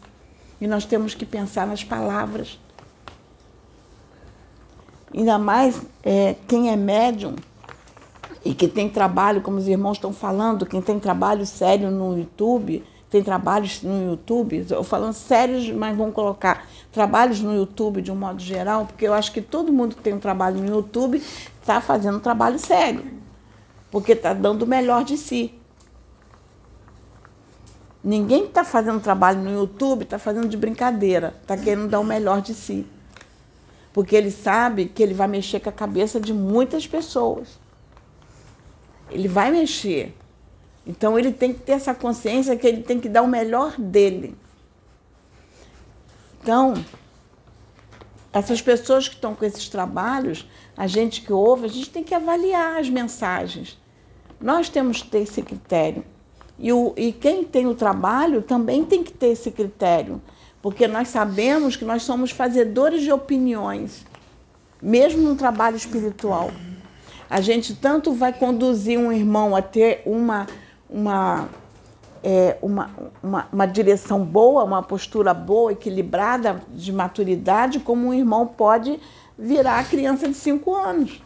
E 0.61 0.67
nós 0.69 0.85
temos 0.85 1.15
que 1.15 1.27
pensar 1.27 1.67
nas 1.67 1.83
palavras. 1.83 2.59
Ainda 5.13 5.39
mais 5.39 5.83
é, 6.05 6.37
quem 6.47 6.71
é 6.71 6.77
médium 6.77 7.35
e 8.45 8.55
que 8.55 8.69
tem 8.69 8.89
trabalho, 8.89 9.41
como 9.41 9.59
os 9.59 9.67
irmãos 9.67 9.97
estão 9.97 10.13
falando, 10.13 10.65
quem 10.65 10.81
tem 10.81 11.01
trabalho 11.01 11.45
sério 11.45 11.91
no 11.91 12.17
YouTube, 12.17 12.85
tem 13.11 13.23
trabalhos 13.23 13.83
no 13.83 14.13
YouTube, 14.13 14.65
eu 14.71 14.85
falando 14.85 15.15
sérios, 15.15 15.69
mas 15.71 15.97
vamos 15.97 16.15
colocar 16.15 16.65
trabalhos 16.93 17.41
no 17.41 17.55
YouTube 17.55 18.03
de 18.03 18.11
um 18.11 18.17
modo 18.17 18.41
geral, 18.41 18.87
porque 18.87 19.07
eu 19.07 19.15
acho 19.15 19.33
que 19.33 19.41
todo 19.41 19.73
mundo 19.73 19.97
que 19.97 20.03
tem 20.03 20.15
um 20.15 20.19
trabalho 20.19 20.61
no 20.61 20.75
YouTube 20.75 21.23
está 21.61 21.81
fazendo 21.81 22.17
um 22.17 22.21
trabalho 22.21 22.59
sério, 22.59 23.05
porque 23.91 24.13
está 24.13 24.33
dando 24.33 24.63
o 24.63 24.67
melhor 24.67 25.05
de 25.05 25.17
si. 25.17 25.55
Ninguém 28.03 28.43
que 28.43 28.49
está 28.49 28.65
fazendo 28.65 28.99
trabalho 29.01 29.41
no 29.43 29.53
YouTube 29.53 30.03
está 30.03 30.19
fazendo 30.19 30.49
de 30.49 30.57
brincadeira, 30.57 31.35
está 31.43 31.57
querendo 31.57 31.89
dar 31.89 32.01
o 32.01 32.05
melhor 32.05 32.41
de 32.41 32.55
si. 32.55 32.87
Porque 33.93 34.17
ele 34.17 34.31
sabe 34.31 34.87
que 34.87 35.03
ele 35.03 35.13
vai 35.13 35.29
mexer 35.29 35.61
com 35.61 35.69
a 35.69 35.73
cabeça 35.73 36.19
de 36.19 36.33
muitas 36.33 36.87
pessoas. 36.87 37.59
Ele 39.11 39.29
vai 39.29 39.51
mexer. 39.51 40.15
Então 40.87 41.19
ele 41.19 41.33
tem 41.33 41.53
que 41.53 41.61
ter 41.61 41.73
essa 41.73 41.95
consciência 41.95 42.57
que 42.57 42.67
ele 42.67 42.83
tem 42.83 42.99
que 42.99 43.09
dar 43.09 43.23
o 43.23 43.29
melhor 43.29 43.79
dele. 43.79 44.35
Então, 46.43 46.75
essas 48.33 48.63
pessoas 48.63 49.09
que 49.09 49.15
estão 49.15 49.35
com 49.35 49.45
esses 49.45 49.69
trabalhos, 49.69 50.49
a 50.77 50.87
gente 50.87 51.23
que 51.23 51.33
ouve, 51.33 51.67
a 51.67 51.69
gente 51.69 51.91
tem 51.91 52.05
que 52.05 52.15
avaliar 52.15 52.79
as 52.79 52.89
mensagens. 52.89 53.79
Nós 54.41 54.69
temos 54.69 55.03
que 55.03 55.11
ter 55.11 55.21
esse 55.21 55.43
critério. 55.43 56.05
E, 56.59 56.73
o, 56.73 56.93
e 56.97 57.13
quem 57.13 57.43
tem 57.43 57.67
o 57.67 57.75
trabalho 57.75 58.43
também 58.43 58.85
tem 58.85 59.03
que 59.03 59.13
ter 59.13 59.29
esse 59.29 59.51
critério. 59.51 60.21
Porque 60.63 60.87
nós 60.87 61.09
sabemos 61.09 61.77
que 61.77 61.85
nós 61.85 62.03
somos 62.03 62.31
fazedores 62.31 63.03
de 63.03 63.11
opiniões, 63.11 64.05
mesmo 64.81 65.23
no 65.23 65.35
trabalho 65.35 65.77
espiritual. 65.77 66.51
A 67.29 67.41
gente 67.41 67.75
tanto 67.75 68.13
vai 68.13 68.33
conduzir 68.33 68.99
um 68.99 69.11
irmão 69.11 69.57
a 69.57 69.63
ter 69.63 70.03
uma, 70.05 70.47
uma, 70.89 71.49
é, 72.23 72.59
uma, 72.61 72.91
uma, 73.23 73.49
uma, 73.53 73.67
direção 73.67 74.25
boa, 74.25 74.65
uma 74.65 74.83
postura 74.83 75.33
boa, 75.33 75.73
equilibrada, 75.73 76.63
de 76.69 76.93
maturidade, 76.93 77.81
como 77.81 78.09
um 78.09 78.15
irmão 78.15 78.47
pode 78.47 79.01
virar 79.39 79.89
criança 79.89 80.29
de 80.29 80.35
cinco 80.35 80.75
anos. 80.75 81.23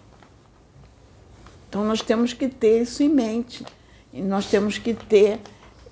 Então 1.69 1.85
nós 1.85 2.01
temos 2.01 2.33
que 2.33 2.49
ter 2.49 2.83
isso 2.83 3.03
em 3.03 3.09
mente. 3.09 3.65
E 4.13 4.23
nós 4.23 4.47
temos 4.47 4.79
que 4.79 4.95
ter, 4.95 5.41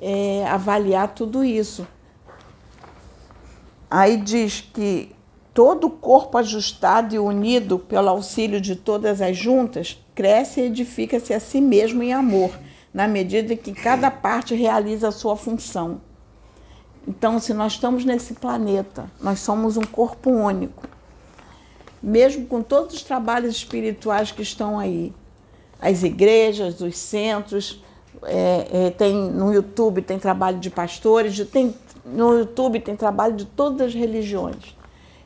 é, 0.01 0.47
avaliar 0.47 1.09
tudo 1.09 1.43
isso. 1.43 1.85
Aí 3.91 4.17
diz 4.17 4.61
que 4.61 5.12
todo 5.53 5.91
corpo 5.91 6.38
ajustado 6.38 7.15
e 7.15 7.19
unido 7.19 7.79
pelo 7.79 8.09
auxílio 8.09 8.61
de 8.61 8.77
todas 8.77 9.21
as 9.21 9.37
juntas 9.37 9.99
cresce 10.15 10.61
e 10.61 10.65
edifica-se 10.67 11.35
a 11.35 11.41
si 11.41 11.61
mesmo 11.61 12.03
em 12.03 12.12
amor, 12.12 12.53
na 12.93 13.09
medida 13.09 13.57
que 13.57 13.73
cada 13.73 14.11
parte 14.11 14.55
realiza 14.55 15.09
a 15.09 15.13
sua 15.13 15.37
função. 15.37 16.01
Então, 17.07 17.39
se 17.39 17.53
nós 17.53 17.73
estamos 17.73 18.05
nesse 18.05 18.35
planeta, 18.35 19.11
nós 19.21 19.41
somos 19.41 19.77
um 19.77 19.83
corpo 19.83 20.31
único. 20.31 20.87
Mesmo 22.03 22.47
com 22.47 22.63
todos 22.63 22.95
os 22.95 23.03
trabalhos 23.03 23.57
espirituais 23.57 24.31
que 24.31 24.43
estão 24.43 24.79
aí, 24.79 25.13
as 25.81 26.03
igrejas, 26.03 26.81
os 26.81 26.97
centros, 26.97 27.83
é, 28.25 28.87
é, 28.87 28.90
tem 28.90 29.15
no 29.15 29.53
YouTube 29.53 30.03
tem 30.03 30.19
trabalho 30.19 30.59
de 30.59 30.71
pastores, 30.71 31.38
tem, 31.51 31.75
no 32.05 32.38
YouTube 32.38 32.81
tem 32.81 32.95
trabalho 32.95 33.35
de 33.35 33.47
todas 33.47 33.88
as 33.88 33.95
religiões. 33.95 34.77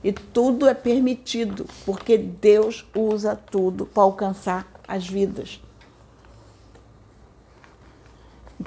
E 0.03 0.13
tudo 0.13 0.69
é 0.69 0.75
permitido, 0.75 1.67
porque 1.85 2.17
Deus 2.17 2.87
usa 2.95 3.35
tudo 3.35 3.87
para 3.87 4.05
alcançar 4.05 4.67
as 4.87 5.07
vidas. 5.07 5.61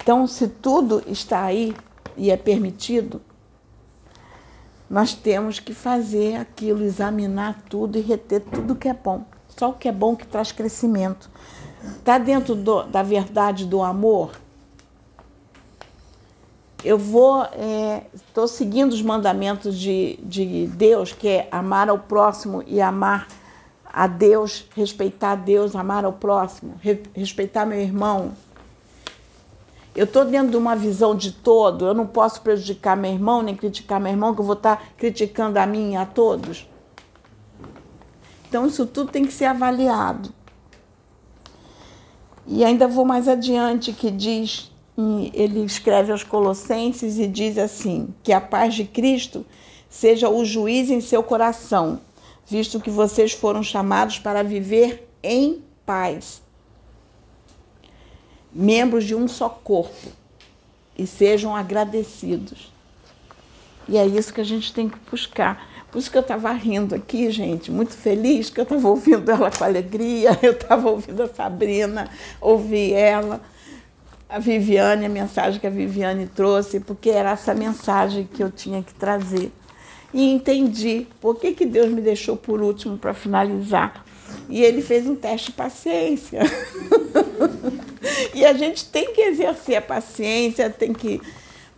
Então, 0.01 0.25
se 0.27 0.47
tudo 0.47 1.03
está 1.07 1.43
aí 1.43 1.75
e 2.17 2.31
é 2.31 2.37
permitido, 2.37 3.21
nós 4.89 5.13
temos 5.13 5.59
que 5.59 5.73
fazer 5.73 6.37
aquilo, 6.37 6.83
examinar 6.83 7.61
tudo 7.69 7.97
e 7.97 8.01
reter 8.01 8.41
tudo 8.41 8.75
que 8.75 8.89
é 8.89 8.93
bom. 8.93 9.23
Só 9.47 9.69
o 9.69 9.73
que 9.73 9.87
é 9.87 9.91
bom 9.91 10.15
que 10.15 10.25
traz 10.25 10.51
crescimento. 10.51 11.29
Está 11.97 12.17
dentro 12.17 12.55
do, 12.55 12.83
da 12.83 13.03
verdade 13.03 13.65
do 13.65 13.81
amor? 13.83 14.31
Eu 16.83 16.97
vou, 16.97 17.45
estou 18.13 18.45
é, 18.45 18.47
seguindo 18.47 18.93
os 18.93 19.01
mandamentos 19.01 19.77
de, 19.77 20.17
de 20.23 20.67
Deus, 20.67 21.11
que 21.11 21.27
é 21.27 21.47
amar 21.51 21.89
ao 21.89 21.99
próximo 21.99 22.63
e 22.65 22.81
amar 22.81 23.27
a 23.91 24.07
Deus, 24.07 24.65
respeitar 24.75 25.31
a 25.31 25.35
Deus, 25.35 25.75
amar 25.75 26.05
ao 26.05 26.13
próximo, 26.13 26.75
re, 26.81 27.03
respeitar 27.13 27.65
meu 27.65 27.81
irmão. 27.81 28.31
Eu 29.99 30.05
estou 30.05 30.23
dentro 30.23 30.51
de 30.51 30.55
uma 30.55 30.77
visão 30.77 31.13
de 31.13 31.33
todo, 31.33 31.85
eu 31.85 31.93
não 31.93 32.07
posso 32.07 32.39
prejudicar 32.39 32.95
meu 32.95 33.11
irmão, 33.11 33.41
nem 33.41 33.53
criticar 33.53 33.99
meu 33.99 34.09
irmão, 34.09 34.33
que 34.33 34.39
eu 34.39 34.45
vou 34.45 34.55
estar 34.55 34.77
tá 34.77 34.83
criticando 34.95 35.59
a 35.59 35.65
mim 35.65 35.91
e 35.91 35.95
a 35.97 36.05
todos. 36.05 36.65
Então, 38.47 38.65
isso 38.65 38.85
tudo 38.85 39.11
tem 39.11 39.25
que 39.25 39.33
ser 39.33 39.43
avaliado. 39.43 40.33
E 42.47 42.63
ainda 42.63 42.87
vou 42.87 43.03
mais 43.03 43.27
adiante, 43.27 43.91
que 43.91 44.09
diz 44.09 44.71
ele 45.33 45.65
escreve 45.65 46.13
aos 46.13 46.23
Colossenses 46.23 47.19
e 47.19 47.27
diz 47.27 47.57
assim: 47.57 48.07
que 48.23 48.31
a 48.31 48.39
paz 48.39 48.75
de 48.75 48.85
Cristo 48.85 49.45
seja 49.89 50.29
o 50.29 50.45
juiz 50.45 50.89
em 50.89 51.01
seu 51.01 51.21
coração, 51.21 51.99
visto 52.47 52.79
que 52.79 52.89
vocês 52.89 53.33
foram 53.33 53.61
chamados 53.61 54.17
para 54.17 54.43
viver 54.43 55.09
em 55.21 55.61
paz, 55.85 56.41
membros 58.53 59.05
de 59.05 59.15
um 59.15 59.27
só 59.27 59.49
corpo, 59.49 60.09
e 60.97 61.07
sejam 61.07 61.55
agradecidos. 61.55 62.71
E 63.87 63.97
é 63.97 64.05
isso 64.05 64.33
que 64.33 64.41
a 64.41 64.45
gente 64.45 64.73
tem 64.73 64.89
que 64.89 64.97
buscar. 65.09 65.67
Por 65.91 65.97
isso 65.97 66.11
que 66.11 66.17
eu 66.17 66.21
estava 66.21 66.51
rindo 66.51 66.93
aqui, 66.93 67.31
gente, 67.31 67.71
muito 67.71 67.93
feliz, 67.93 68.49
que 68.49 68.59
eu 68.59 68.63
estava 68.63 68.87
ouvindo 68.87 69.31
ela 69.31 69.49
com 69.49 69.63
alegria, 69.63 70.37
eu 70.43 70.51
estava 70.51 70.89
ouvindo 70.89 71.23
a 71.23 71.27
Sabrina, 71.27 72.09
ouvi 72.39 72.93
ela, 72.93 73.41
a 74.29 74.37
Viviane, 74.37 75.05
a 75.05 75.09
mensagem 75.09 75.59
que 75.59 75.65
a 75.65 75.71
Viviane 75.71 76.27
trouxe, 76.27 76.79
porque 76.79 77.09
era 77.09 77.31
essa 77.31 77.55
mensagem 77.55 78.29
que 78.31 78.43
eu 78.43 78.51
tinha 78.51 78.83
que 78.83 78.93
trazer. 78.93 79.51
E 80.13 80.31
entendi 80.31 81.07
por 81.19 81.35
que, 81.35 81.53
que 81.53 81.65
Deus 81.65 81.89
me 81.89 82.01
deixou 82.01 82.35
por 82.35 82.61
último 82.61 82.97
para 82.97 83.13
finalizar. 83.13 84.05
E 84.47 84.61
ele 84.61 84.81
fez 84.81 85.07
um 85.07 85.15
teste 85.15 85.47
de 85.47 85.53
paciência. 85.53 86.41
e 88.33 88.45
a 88.45 88.53
gente 88.53 88.85
tem 88.85 89.13
que 89.13 89.21
exercer 89.21 89.77
a 89.77 89.81
paciência, 89.81 90.69
tem 90.69 90.93
que. 90.93 91.21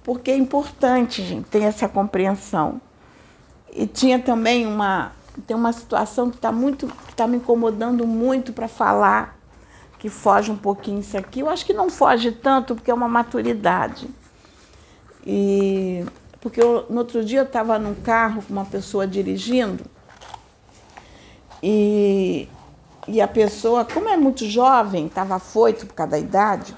Porque 0.04 0.32
é 0.32 0.36
importante, 0.36 1.24
gente, 1.24 1.46
ter 1.50 1.64
essa 1.64 1.88
compreensão. 1.88 2.82
E 3.74 3.86
tinha 3.86 4.20
também 4.20 4.66
uma, 4.66 5.12
tem 5.46 5.56
uma 5.56 5.72
situação 5.72 6.30
que 6.30 6.36
está 6.36 6.52
muito, 6.52 6.88
que 6.88 7.12
está 7.12 7.28
me 7.28 7.38
incomodando 7.38 8.06
muito 8.06 8.52
para 8.52 8.68
falar, 8.68 9.38
que 10.00 10.10
foge 10.10 10.52
um 10.52 10.58
pouquinho 10.58 11.00
isso 11.00 11.18
aqui. 11.18 11.42
Eu 11.42 11.50
acho 11.50 11.66
que 11.66 11.74
não 11.74 11.90
foge 11.90 12.32
tanto 12.32 12.76
porque 12.76 12.92
é 12.92 12.94
uma 12.94 13.08
maturidade. 13.08 14.10
E 15.26 16.04
porque 16.42 16.60
eu, 16.60 16.88
no 16.90 16.98
outro 16.98 17.24
dia 17.24 17.40
eu 17.40 17.46
estava 17.46 17.78
num 17.78 17.94
carro 17.94 18.42
com 18.42 18.52
uma 18.52 18.66
pessoa 18.66 19.06
dirigindo 19.06 19.86
e, 21.62 22.48
e 23.08 23.20
a 23.20 23.28
pessoa, 23.28 23.84
como 23.84 24.10
é 24.10 24.18
muito 24.18 24.46
jovem, 24.46 25.08
estava 25.08 25.36
afoito 25.36 25.86
por 25.86 25.96
causa 25.96 26.12
da 26.12 26.20
idade, 26.20 26.76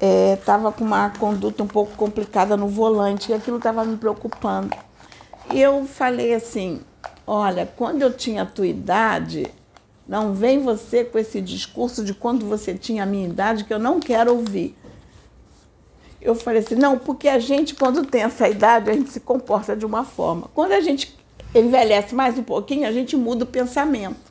estava 0.00 0.70
é, 0.70 0.72
com 0.72 0.84
uma 0.84 1.10
conduta 1.10 1.62
um 1.62 1.66
pouco 1.66 1.94
complicada 1.96 2.56
no 2.56 2.66
volante 2.66 3.30
e 3.30 3.34
aquilo 3.34 3.58
estava 3.58 3.84
me 3.84 3.96
preocupando. 3.96 4.74
E 5.52 5.60
eu 5.60 5.84
falei 5.84 6.34
assim: 6.34 6.80
olha, 7.26 7.70
quando 7.76 8.02
eu 8.02 8.12
tinha 8.12 8.42
a 8.42 8.46
tua 8.46 8.66
idade, 8.66 9.46
não 10.08 10.32
vem 10.32 10.62
você 10.62 11.04
com 11.04 11.18
esse 11.18 11.40
discurso 11.40 12.02
de 12.02 12.14
quando 12.14 12.46
você 12.46 12.74
tinha 12.74 13.02
a 13.02 13.06
minha 13.06 13.28
idade 13.28 13.64
que 13.64 13.74
eu 13.74 13.78
não 13.78 14.00
quero 14.00 14.32
ouvir. 14.32 14.76
Eu 16.22 16.34
falei 16.34 16.60
assim: 16.60 16.74
não, 16.74 16.98
porque 16.98 17.28
a 17.28 17.38
gente, 17.38 17.74
quando 17.74 18.06
tem 18.06 18.22
essa 18.22 18.48
idade, 18.48 18.88
a 18.88 18.94
gente 18.94 19.10
se 19.10 19.20
comporta 19.20 19.76
de 19.76 19.84
uma 19.84 20.04
forma. 20.04 20.48
Quando 20.54 20.72
a 20.72 20.80
gente 20.80 21.14
envelhece 21.54 22.14
mais 22.14 22.38
um 22.38 22.42
pouquinho, 22.42 22.88
a 22.88 22.92
gente 22.92 23.16
muda 23.16 23.44
o 23.44 23.46
pensamento. 23.46 24.29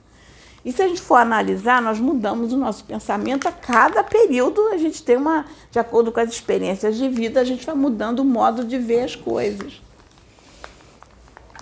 E 0.64 0.72
se 0.72 0.82
a 0.82 0.88
gente 0.88 1.01
for 1.01 1.16
analisar, 1.16 1.82
nós 1.82 1.99
mudamos 1.99 2.51
o 2.51 2.57
nosso 2.57 2.84
pensamento 2.84 3.47
a 3.47 3.51
cada 3.51 4.03
período, 4.03 4.68
a 4.70 4.78
gente 4.78 5.01
tem 5.01 5.16
uma, 5.16 5.45
de 5.72 5.80
acordo 5.80 6.12
com 6.12 6.20
as 6.20 6.30
experiências 6.30 6.97
de 6.97 7.07
vida, 7.07 7.39
a 7.39 7.45
gente 7.45 7.66
vai 7.66 7.76
mudando 7.76 8.20
o 8.20 8.26
modo 8.26 8.66
de 8.66 8.78
ver 8.78 9.03
as 9.03 9.16
coisas. 9.16 9.82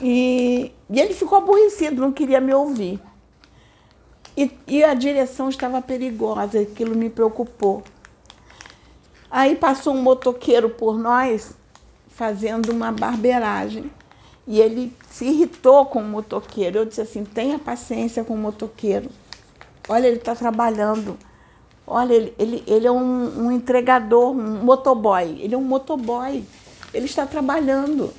E, 0.01 0.71
e 0.89 0.99
ele 0.99 1.13
ficou 1.13 1.37
aborrecido, 1.37 2.01
não 2.01 2.11
queria 2.11 2.41
me 2.41 2.53
ouvir. 2.53 2.99
E, 4.35 4.51
e 4.67 4.83
a 4.83 4.93
direção 4.93 5.49
estava 5.49 5.81
perigosa, 5.81 6.59
aquilo 6.59 6.95
me 6.95 7.09
preocupou. 7.09 7.83
Aí 9.29 9.55
passou 9.55 9.93
um 9.93 10.01
motoqueiro 10.01 10.69
por 10.69 10.97
nós 10.97 11.53
fazendo 12.07 12.71
uma 12.71 12.91
barbeiragem. 12.91 13.91
E 14.47 14.61
ele 14.61 14.93
se 15.09 15.25
irritou 15.25 15.85
com 15.85 15.99
o 15.99 16.05
motoqueiro. 16.05 16.79
Eu 16.79 16.85
disse 16.85 17.01
assim: 17.01 17.25
tenha 17.25 17.59
paciência 17.59 18.23
com 18.23 18.33
o 18.33 18.37
motoqueiro. 18.37 19.09
Olha, 19.89 20.07
ele 20.07 20.17
está 20.17 20.33
trabalhando. 20.33 21.17
Olha, 21.85 22.13
ele, 22.13 22.33
ele, 22.39 22.63
ele 22.65 22.87
é 22.87 22.91
um, 22.91 23.45
um 23.45 23.51
entregador, 23.51 24.31
um 24.31 24.63
motoboy. 24.63 25.37
Ele 25.41 25.53
é 25.53 25.57
um 25.57 25.63
motoboy. 25.63 26.43
Ele 26.93 27.05
está 27.05 27.25
trabalhando. 27.25 28.13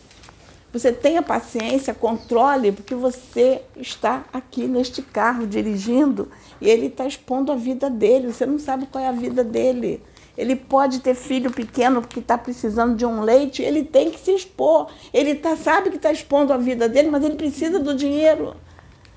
Você 0.73 0.93
tenha 0.93 1.23
paciência, 1.23 1.95
controle, 1.95 2.73
porque 2.73 2.95
você 2.95 3.63
está 3.75 4.25
aqui 4.33 4.67
neste 4.67 5.01
carro 5.01 5.47
dirigindo 5.47 6.29
e 6.61 6.69
ele 6.69 6.87
está 6.87 7.07
expondo 7.07 7.51
a 7.51 7.57
vida 7.57 7.89
dele. 7.89 8.31
Você 8.31 8.45
não 8.45 8.59
sabe 8.59 8.87
qual 8.87 9.03
é 9.03 9.09
a 9.09 9.13
vida 9.13 9.43
dele. 9.43 10.03
Ele 10.39 10.55
pode 10.55 11.01
ter 11.01 11.17
filho 11.17 11.51
pequeno 11.51 12.01
que 12.01 12.21
está 12.21 12.39
precisando 12.39 12.95
de 12.95 13.05
um 13.05 13.23
leite, 13.23 13.61
ele 13.61 13.83
tem 13.83 14.09
que 14.09 14.21
se 14.21 14.31
expor. 14.31 14.87
Ele 15.13 15.35
tá, 15.35 15.57
sabe 15.57 15.91
que 15.91 15.97
está 15.97 16.13
expondo 16.13 16.53
a 16.53 16.57
vida 16.57 16.89
dele, 16.89 17.11
mas 17.11 17.25
ele 17.25 17.35
precisa 17.35 17.81
do 17.81 17.93
dinheiro. 17.93 18.55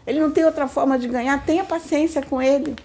Ele 0.08 0.20
não 0.20 0.32
tem 0.32 0.44
outra 0.44 0.68
forma 0.68 0.98
de 0.98 1.08
ganhar. 1.08 1.46
Tenha 1.46 1.64
paciência 1.64 2.24
com 2.24 2.42
ele. 2.42 2.76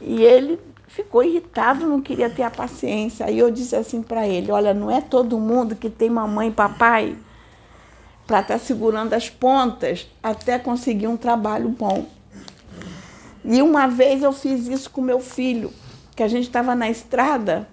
E 0.00 0.22
ele 0.22 0.58
ficou 0.88 1.22
irritado, 1.22 1.86
não 1.86 2.00
queria 2.00 2.30
ter 2.30 2.44
a 2.44 2.50
paciência. 2.50 3.26
Aí 3.26 3.38
eu 3.38 3.50
disse 3.50 3.76
assim 3.76 4.02
para 4.02 4.26
ele: 4.26 4.50
Olha, 4.50 4.72
não 4.72 4.90
é 4.90 5.02
todo 5.02 5.38
mundo 5.38 5.76
que 5.76 5.90
tem 5.90 6.08
mamãe 6.08 6.48
e 6.48 6.52
papai 6.52 7.18
para 8.26 8.40
estar 8.40 8.54
tá 8.54 8.58
segurando 8.58 9.12
as 9.12 9.28
pontas 9.28 10.08
até 10.22 10.58
conseguir 10.58 11.06
um 11.06 11.18
trabalho 11.18 11.68
bom. 11.68 12.06
E 13.44 13.60
uma 13.60 13.86
vez 13.86 14.22
eu 14.22 14.32
fiz 14.32 14.68
isso 14.68 14.88
com 14.88 15.02
meu 15.02 15.20
filho, 15.20 15.70
que 16.16 16.22
a 16.22 16.28
gente 16.28 16.44
estava 16.44 16.74
na 16.74 16.88
estrada. 16.88 17.68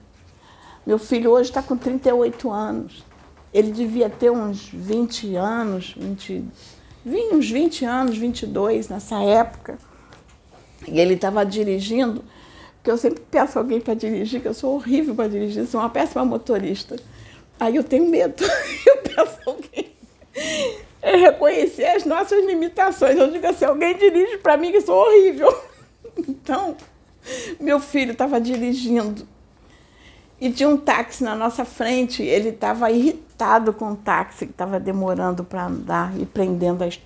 Meu 0.91 0.99
filho 0.99 1.31
hoje 1.31 1.49
está 1.49 1.63
com 1.63 1.77
38 1.77 2.51
anos. 2.51 3.05
Ele 3.53 3.71
devia 3.71 4.09
ter 4.09 4.29
uns 4.29 4.67
20 4.73 5.37
anos, 5.37 5.95
20, 5.97 6.43
uns 7.31 7.49
20 7.49 7.85
anos, 7.85 8.17
22 8.17 8.89
nessa 8.89 9.23
época. 9.23 9.77
E 10.85 10.99
ele 10.99 11.13
estava 11.13 11.45
dirigindo, 11.45 12.25
porque 12.75 12.91
eu 12.91 12.97
sempre 12.97 13.23
peço 13.31 13.57
alguém 13.57 13.79
para 13.79 13.93
dirigir, 13.93 14.41
que 14.41 14.49
eu 14.49 14.53
sou 14.53 14.75
horrível 14.75 15.15
para 15.15 15.29
dirigir, 15.29 15.65
sou 15.65 15.79
uma 15.79 15.89
péssima 15.89 16.25
motorista. 16.25 16.97
Aí 17.57 17.77
eu 17.77 17.85
tenho 17.85 18.09
medo, 18.09 18.43
eu 18.85 18.97
peço 18.97 19.39
alguém 19.45 19.93
é 21.01 21.15
reconhecer 21.15 21.85
as 21.85 22.03
nossas 22.03 22.45
limitações. 22.45 23.15
Eu 23.15 23.31
digo 23.31 23.47
assim, 23.47 23.63
alguém 23.63 23.97
dirige 23.97 24.39
para 24.39 24.57
mim 24.57 24.73
que 24.73 24.81
sou 24.81 24.97
horrível. 24.97 25.57
Então, 26.27 26.75
meu 27.57 27.79
filho 27.79 28.11
estava 28.11 28.41
dirigindo 28.41 29.25
e 30.41 30.51
tinha 30.51 30.67
um 30.67 30.75
táxi 30.75 31.23
na 31.23 31.35
nossa 31.35 31.63
frente. 31.63 32.23
Ele 32.23 32.49
estava 32.49 32.89
irritado 32.91 33.71
com 33.71 33.91
o 33.91 33.95
táxi 33.95 34.47
que 34.47 34.51
estava 34.51 34.79
demorando 34.79 35.43
para 35.43 35.67
andar 35.67 36.19
e 36.19 36.25
prendendo 36.25 36.83
as. 36.83 36.99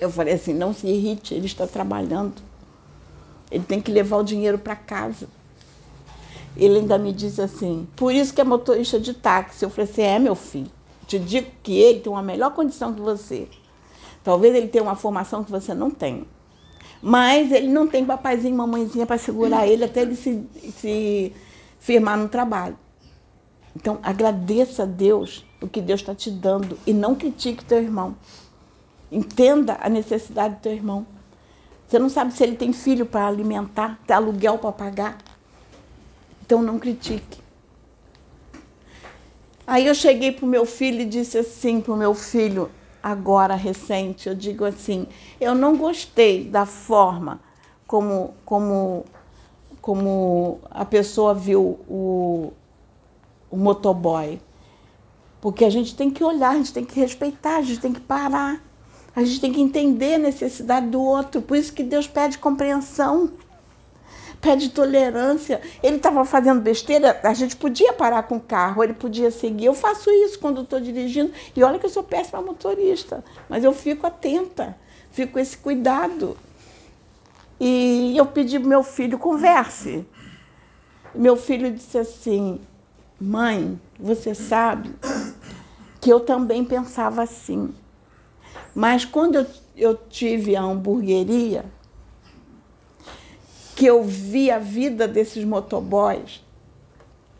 Eu 0.00 0.10
falei 0.10 0.34
assim: 0.34 0.54
não 0.54 0.72
se 0.72 0.86
irrite, 0.86 1.34
ele 1.34 1.46
está 1.46 1.66
trabalhando. 1.66 2.40
Ele 3.50 3.64
tem 3.64 3.80
que 3.80 3.90
levar 3.90 4.18
o 4.18 4.22
dinheiro 4.22 4.58
para 4.58 4.76
casa. 4.76 5.28
Ele 6.56 6.78
ainda 6.78 6.96
me 6.96 7.12
disse 7.12 7.42
assim: 7.42 7.88
por 7.96 8.14
isso 8.14 8.32
que 8.32 8.40
é 8.40 8.44
motorista 8.44 9.00
de 9.00 9.12
táxi. 9.12 9.64
Eu 9.64 9.70
falei 9.70 9.90
assim: 9.90 10.02
é, 10.02 10.18
meu 10.20 10.36
filho 10.36 10.76
te 11.06 11.18
digo 11.18 11.48
que 11.62 11.78
ele 11.78 12.00
tem 12.00 12.12
uma 12.12 12.22
melhor 12.22 12.52
condição 12.52 12.92
que 12.92 13.00
você. 13.00 13.48
Talvez 14.24 14.54
ele 14.54 14.68
tenha 14.68 14.82
uma 14.82 14.96
formação 14.96 15.44
que 15.44 15.50
você 15.50 15.72
não 15.72 15.90
tem. 15.90 16.26
Mas 17.00 17.52
ele 17.52 17.68
não 17.68 17.86
tem 17.86 18.04
papaizinho 18.04 18.54
e 18.54 18.56
mamãezinha 18.56 19.06
para 19.06 19.18
segurar 19.18 19.68
ele 19.68 19.84
até 19.84 20.02
ele 20.02 20.16
se, 20.16 20.42
se 20.80 21.32
firmar 21.78 22.16
no 22.16 22.28
trabalho. 22.28 22.78
Então, 23.74 23.98
agradeça 24.02 24.84
a 24.84 24.86
Deus 24.86 25.44
o 25.60 25.68
que 25.68 25.80
Deus 25.80 26.00
está 26.00 26.14
te 26.14 26.30
dando 26.30 26.78
e 26.86 26.92
não 26.92 27.14
critique 27.14 27.64
teu 27.64 27.82
irmão. 27.82 28.16
Entenda 29.12 29.78
a 29.80 29.88
necessidade 29.88 30.56
do 30.56 30.60
teu 30.60 30.72
irmão. 30.72 31.06
Você 31.86 31.98
não 31.98 32.08
sabe 32.08 32.32
se 32.32 32.42
ele 32.42 32.56
tem 32.56 32.72
filho 32.72 33.06
para 33.06 33.26
alimentar, 33.26 34.00
tem 34.06 34.16
aluguel 34.16 34.58
para 34.58 34.72
pagar. 34.72 35.18
Então, 36.44 36.62
não 36.62 36.78
critique. 36.78 37.38
Aí 39.66 39.86
eu 39.86 39.94
cheguei 39.94 40.30
para 40.30 40.44
o 40.44 40.48
meu 40.48 40.64
filho 40.64 41.00
e 41.00 41.04
disse 41.04 41.38
assim 41.38 41.80
para 41.80 41.92
o 41.92 41.96
meu 41.96 42.14
filho, 42.14 42.70
agora 43.02 43.54
recente, 43.54 44.28
eu 44.28 44.34
digo 44.34 44.64
assim, 44.64 45.06
eu 45.40 45.54
não 45.54 45.76
gostei 45.76 46.44
da 46.44 46.64
forma 46.64 47.40
como, 47.86 48.34
como, 48.44 49.04
como 49.86 50.58
a 50.68 50.84
pessoa 50.84 51.32
viu 51.32 51.78
o, 51.88 52.52
o 53.48 53.56
motoboy. 53.56 54.40
Porque 55.40 55.64
a 55.64 55.70
gente 55.70 55.94
tem 55.94 56.10
que 56.10 56.24
olhar, 56.24 56.50
a 56.50 56.56
gente 56.56 56.72
tem 56.72 56.84
que 56.84 56.98
respeitar, 56.98 57.58
a 57.58 57.62
gente 57.62 57.78
tem 57.78 57.92
que 57.92 58.00
parar. 58.00 58.60
A 59.14 59.22
gente 59.22 59.40
tem 59.40 59.52
que 59.52 59.60
entender 59.60 60.14
a 60.14 60.18
necessidade 60.18 60.88
do 60.88 61.00
outro. 61.00 61.40
Por 61.40 61.56
isso 61.56 61.72
que 61.72 61.84
Deus 61.84 62.08
pede 62.08 62.36
compreensão 62.36 63.30
pede 64.40 64.70
tolerância. 64.70 65.60
Ele 65.82 65.96
estava 65.96 66.24
fazendo 66.24 66.60
besteira, 66.60 67.20
a 67.22 67.32
gente 67.32 67.56
podia 67.56 67.92
parar 67.92 68.24
com 68.24 68.36
o 68.36 68.40
carro, 68.40 68.82
ele 68.82 68.92
podia 68.92 69.30
seguir. 69.30 69.66
Eu 69.66 69.74
faço 69.74 70.10
isso 70.10 70.38
quando 70.40 70.62
estou 70.62 70.80
dirigindo. 70.80 71.32
E 71.54 71.62
olha 71.62 71.78
que 71.78 71.86
eu 71.86 71.90
sou 71.90 72.02
péssima 72.02 72.42
motorista, 72.42 73.24
mas 73.48 73.62
eu 73.62 73.72
fico 73.72 74.04
atenta, 74.04 74.76
fico 75.12 75.34
com 75.34 75.38
esse 75.38 75.56
cuidado. 75.56 76.36
E 77.58 78.14
eu 78.16 78.26
pedi 78.26 78.58
para 78.58 78.68
meu 78.68 78.82
filho, 78.82 79.18
converse. 79.18 80.06
Meu 81.14 81.36
filho 81.36 81.72
disse 81.72 81.96
assim: 81.96 82.60
Mãe, 83.18 83.80
você 83.98 84.34
sabe 84.34 84.94
que 86.00 86.12
eu 86.12 86.20
também 86.20 86.64
pensava 86.64 87.22
assim. 87.22 87.74
Mas 88.74 89.04
quando 89.04 89.36
eu, 89.36 89.46
eu 89.74 89.94
tive 89.96 90.54
a 90.54 90.62
hamburgueria, 90.62 91.64
que 93.74 93.86
eu 93.86 94.02
vi 94.04 94.50
a 94.50 94.58
vida 94.58 95.08
desses 95.08 95.44
motoboys, 95.44 96.44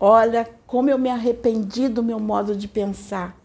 olha 0.01 0.49
como 0.67 0.91
eu 0.91 0.99
me 0.99 1.11
arrependi 1.11 1.89
do 1.89 2.03
meu 2.03 2.19
modo 2.19 2.57
de 2.57 2.67
pensar. 2.67 3.37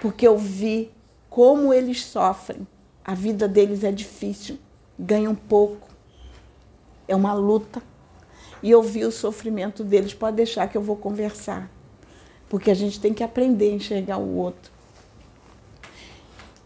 Porque 0.00 0.26
eu 0.26 0.36
vi 0.36 0.90
como 1.28 1.72
eles 1.72 2.04
sofrem. 2.04 2.66
A 3.04 3.14
vida 3.14 3.48
deles 3.48 3.82
é 3.82 3.90
difícil, 3.90 4.58
ganham 5.00 5.34
pouco, 5.34 5.88
é 7.08 7.16
uma 7.16 7.32
luta. 7.32 7.82
E 8.62 8.70
eu 8.70 8.82
vi 8.82 9.04
o 9.04 9.10
sofrimento 9.10 9.82
deles. 9.82 10.12
Pode 10.12 10.36
deixar 10.36 10.68
que 10.68 10.76
eu 10.76 10.82
vou 10.82 10.96
conversar. 10.96 11.70
Porque 12.48 12.70
a 12.70 12.74
gente 12.74 13.00
tem 13.00 13.14
que 13.14 13.22
aprender 13.22 13.70
a 13.70 13.74
enxergar 13.74 14.18
o 14.18 14.36
outro. 14.36 14.70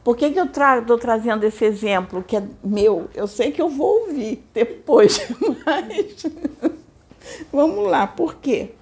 Por 0.03 0.17
que, 0.17 0.31
que 0.31 0.39
eu 0.39 0.45
estou 0.45 0.99
trazendo 0.99 1.45
esse 1.45 1.65
exemplo 1.65 2.23
que 2.23 2.37
é 2.37 2.43
meu? 2.63 3.09
Eu 3.15 3.27
sei 3.27 3.53
que 3.53 3.63
eu 3.63 3.71
vou 3.71 4.03
ouvir 4.03 4.45
depois, 4.53 5.19
mas 5.65 6.27
vamos 7.51 7.89
lá, 7.89 8.07
por 8.07 8.35
quê? 8.35 8.73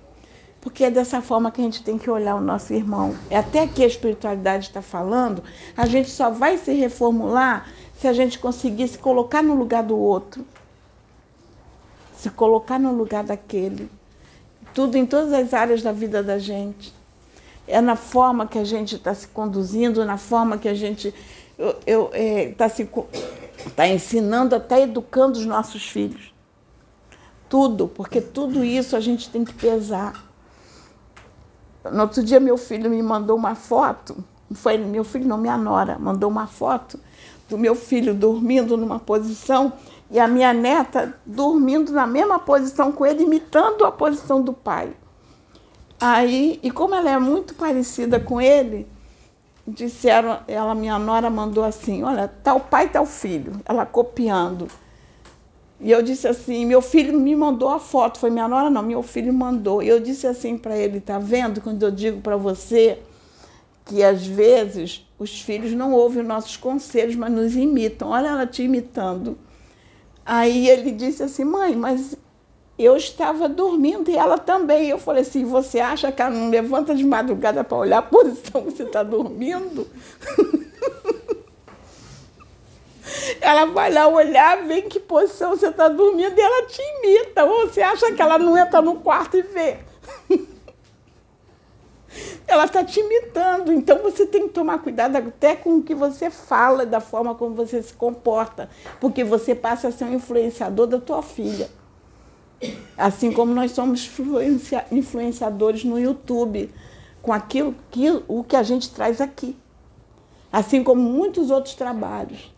Porque 0.60 0.82
é 0.82 0.90
dessa 0.90 1.22
forma 1.22 1.52
que 1.52 1.60
a 1.60 1.64
gente 1.64 1.84
tem 1.84 1.96
que 1.96 2.10
olhar 2.10 2.34
o 2.34 2.40
nosso 2.40 2.72
irmão. 2.72 3.16
É 3.30 3.36
até 3.36 3.68
que 3.68 3.84
a 3.84 3.86
espiritualidade 3.86 4.66
está 4.66 4.82
falando, 4.82 5.44
a 5.76 5.86
gente 5.86 6.10
só 6.10 6.28
vai 6.28 6.58
se 6.58 6.72
reformular 6.72 7.68
se 8.02 8.08
a 8.08 8.12
gente 8.12 8.38
conseguir 8.38 8.86
se 8.88 8.98
colocar 8.98 9.42
no 9.42 9.54
lugar 9.54 9.82
do 9.82 9.96
outro 9.96 10.44
se 12.22 12.30
colocar 12.30 12.78
no 12.78 12.92
lugar 12.92 13.24
daquele. 13.24 13.90
Tudo 14.72 14.96
em 14.96 15.04
todas 15.04 15.32
as 15.32 15.52
áreas 15.52 15.82
da 15.82 15.90
vida 15.90 16.22
da 16.22 16.38
gente. 16.38 16.94
É 17.66 17.80
na 17.80 17.96
forma 17.96 18.46
que 18.46 18.58
a 18.58 18.64
gente 18.64 18.94
está 18.94 19.12
se 19.12 19.26
conduzindo, 19.26 20.04
na 20.04 20.16
forma 20.16 20.56
que 20.56 20.68
a 20.68 20.74
gente 20.74 21.12
está 21.58 22.16
é, 22.16 22.52
tá 22.52 22.70
tá 23.74 23.88
ensinando, 23.88 24.54
até 24.54 24.82
educando 24.82 25.36
os 25.36 25.44
nossos 25.44 25.88
filhos. 25.88 26.32
Tudo, 27.48 27.88
porque 27.88 28.20
tudo 28.20 28.62
isso 28.62 28.94
a 28.94 29.00
gente 29.00 29.28
tem 29.28 29.44
que 29.44 29.54
pesar. 29.54 30.24
No 31.90 32.02
outro 32.02 32.22
dia, 32.22 32.38
meu 32.38 32.56
filho 32.56 32.88
me 32.88 33.02
mandou 33.02 33.36
uma 33.36 33.56
foto, 33.56 34.24
foi 34.54 34.78
meu 34.78 35.04
filho, 35.04 35.26
não, 35.26 35.38
minha 35.38 35.56
nora, 35.56 35.98
mandou 35.98 36.30
uma 36.30 36.46
foto 36.46 36.98
do 37.48 37.58
meu 37.58 37.74
filho 37.74 38.14
dormindo 38.14 38.76
numa 38.76 38.98
posição 38.98 39.72
e 40.10 40.18
a 40.18 40.28
minha 40.28 40.52
neta 40.52 41.14
dormindo 41.24 41.92
na 41.92 42.06
mesma 42.06 42.38
posição 42.38 42.92
com 42.92 43.06
ele, 43.06 43.22
imitando 43.22 43.84
a 43.84 43.92
posição 43.92 44.42
do 44.42 44.52
pai. 44.52 44.92
Aí, 46.00 46.58
e 46.62 46.70
como 46.70 46.94
ela 46.94 47.10
é 47.10 47.18
muito 47.18 47.54
parecida 47.54 48.18
com 48.18 48.40
ele, 48.40 48.86
disseram, 49.66 50.40
ela, 50.48 50.74
minha 50.74 50.98
nora 50.98 51.30
mandou 51.30 51.64
assim, 51.64 52.02
olha, 52.02 52.28
tal 52.42 52.60
pai, 52.60 52.88
tal 52.88 53.06
filho, 53.06 53.52
ela 53.64 53.86
copiando. 53.86 54.68
E 55.80 55.90
eu 55.90 56.02
disse 56.02 56.28
assim, 56.28 56.64
meu 56.66 56.80
filho 56.80 57.18
me 57.18 57.34
mandou 57.34 57.68
a 57.68 57.78
foto, 57.78 58.18
foi 58.18 58.30
minha 58.30 58.46
nora 58.46 58.70
não, 58.70 58.82
meu 58.82 59.02
filho 59.02 59.32
mandou. 59.32 59.82
E 59.82 59.88
eu 59.88 59.98
disse 59.98 60.26
assim 60.26 60.56
para 60.56 60.76
ele, 60.76 61.00
tá 61.00 61.18
vendo 61.18 61.60
quando 61.60 61.82
eu 61.82 61.90
digo 61.90 62.20
para 62.20 62.36
você 62.36 62.98
que 63.84 64.02
às 64.02 64.26
vezes 64.26 65.06
os 65.18 65.40
filhos 65.40 65.72
não 65.72 65.92
ouvem 65.92 66.22
nossos 66.22 66.56
conselhos, 66.56 67.16
mas 67.16 67.32
nos 67.32 67.56
imitam. 67.56 68.08
Olha 68.08 68.28
ela 68.28 68.46
te 68.46 68.62
imitando. 68.62 69.38
Aí 70.24 70.68
ele 70.68 70.92
disse 70.92 71.22
assim, 71.22 71.44
mãe, 71.44 71.74
mas 71.74 72.16
eu 72.78 72.96
estava 72.96 73.48
dormindo 73.48 74.10
e 74.10 74.16
ela 74.16 74.38
também. 74.38 74.88
Eu 74.88 74.98
falei 74.98 75.22
assim, 75.22 75.44
você 75.44 75.80
acha 75.80 76.10
que 76.12 76.22
ela 76.22 76.30
não 76.30 76.50
levanta 76.50 76.94
de 76.94 77.04
madrugada 77.04 77.64
para 77.64 77.78
olhar 77.78 77.98
a 77.98 78.02
posição 78.02 78.62
que 78.62 78.70
você 78.70 78.84
está 78.84 79.02
dormindo? 79.02 79.86
ela 83.40 83.66
vai 83.66 83.92
lá 83.92 84.06
olhar, 84.06 84.64
vê 84.66 84.80
em 84.80 84.88
que 84.88 85.00
posição 85.00 85.50
você 85.50 85.68
está 85.68 85.88
dormindo 85.88 86.36
e 86.36 86.40
ela 86.40 86.66
te 86.66 86.80
imita. 86.98 87.44
Ou 87.44 87.66
você 87.66 87.82
acha 87.82 88.12
que 88.12 88.22
ela 88.22 88.38
não 88.38 88.56
entra 88.56 88.80
no 88.80 88.96
quarto 88.96 89.36
e 89.36 89.42
vê? 89.42 89.78
ela 92.46 92.64
está 92.64 92.84
te 92.84 93.00
imitando. 93.00 93.72
Então 93.72 93.98
você 93.98 94.26
tem 94.26 94.48
que 94.48 94.54
tomar 94.54 94.78
cuidado 94.78 95.16
até 95.16 95.56
com 95.56 95.76
o 95.76 95.82
que 95.82 95.94
você 95.94 96.30
fala, 96.30 96.84
da 96.84 97.00
forma 97.00 97.34
como 97.34 97.54
você 97.54 97.82
se 97.82 97.92
comporta, 97.94 98.68
porque 99.00 99.24
você 99.24 99.54
passa 99.54 99.88
a 99.88 99.92
ser 99.92 100.04
um 100.04 100.14
influenciador 100.14 100.86
da 100.86 100.98
tua 100.98 101.22
filha. 101.22 101.68
Assim 102.96 103.32
como 103.32 103.52
nós 103.52 103.72
somos 103.72 104.04
influencia 104.04 104.86
influenciadores 104.92 105.84
no 105.84 105.98
YouTube, 105.98 106.70
com 107.20 107.32
aquilo 107.32 107.74
que 107.90 108.08
o 108.28 108.44
que 108.44 108.56
a 108.56 108.62
gente 108.62 108.90
traz 108.90 109.20
aqui. 109.20 109.56
Assim 110.52 110.84
como 110.84 111.00
muitos 111.00 111.50
outros 111.50 111.74
trabalhos. 111.74 112.52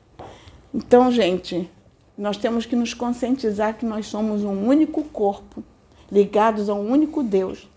Então, 0.72 1.10
gente, 1.12 1.70
nós 2.18 2.36
temos 2.36 2.66
que 2.66 2.74
nos 2.74 2.92
conscientizar 2.92 3.76
que 3.76 3.86
nós 3.86 4.06
somos 4.06 4.42
um 4.42 4.66
único 4.66 5.04
corpo, 5.04 5.62
ligados 6.10 6.68
a 6.68 6.74
um 6.74 6.90
único 6.90 7.22
Deus. 7.22 7.68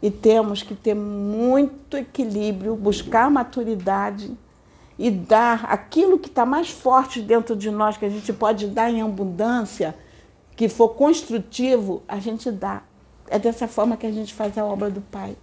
E 0.00 0.10
temos 0.10 0.62
que 0.62 0.74
ter 0.74 0.94
muito 0.94 1.96
equilíbrio, 1.96 2.76
buscar 2.76 3.30
maturidade 3.30 4.30
e 4.98 5.10
dar 5.10 5.64
aquilo 5.66 6.18
que 6.18 6.28
está 6.28 6.44
mais 6.46 6.70
forte 6.70 7.20
dentro 7.20 7.56
de 7.56 7.70
nós, 7.70 7.96
que 7.96 8.04
a 8.04 8.10
gente 8.10 8.32
pode 8.32 8.66
dar 8.66 8.90
em 8.90 9.02
abundância, 9.02 9.94
que 10.56 10.68
for 10.68 10.90
construtivo, 10.90 12.02
a 12.08 12.18
gente 12.18 12.50
dá. 12.50 12.82
É 13.28 13.38
dessa 13.38 13.68
forma 13.68 13.96
que 13.96 14.06
a 14.06 14.12
gente 14.12 14.32
faz 14.34 14.56
a 14.56 14.64
obra 14.64 14.90
do 14.90 15.00
Pai. 15.00 15.36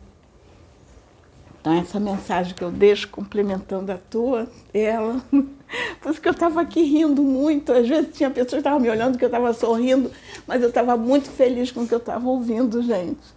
Então, 1.59 1.73
essa 1.73 1.99
mensagem 1.99 2.53
que 2.53 2.63
eu 2.63 2.71
deixo, 2.71 3.09
complementando 3.09 3.91
a 3.91 3.97
tua, 3.97 4.47
ela. 4.73 5.21
Por 5.99 6.11
isso 6.11 6.21
que 6.21 6.27
eu 6.27 6.33
estava 6.33 6.61
aqui 6.61 6.83
rindo 6.83 7.23
muito. 7.23 7.73
Às 7.73 7.87
vezes 7.87 8.15
tinha 8.15 8.29
pessoas 8.29 8.51
que 8.51 8.57
estavam 8.57 8.79
me 8.79 8.89
olhando 8.89 9.17
que 9.17 9.25
eu 9.25 9.29
estava 9.29 9.51
sorrindo, 9.53 10.11
mas 10.45 10.61
eu 10.61 10.69
estava 10.69 10.95
muito 10.95 11.29
feliz 11.29 11.71
com 11.71 11.81
o 11.81 11.87
que 11.87 11.93
eu 11.93 11.99
estava 11.99 12.27
ouvindo, 12.27 12.83
gente 12.83 13.35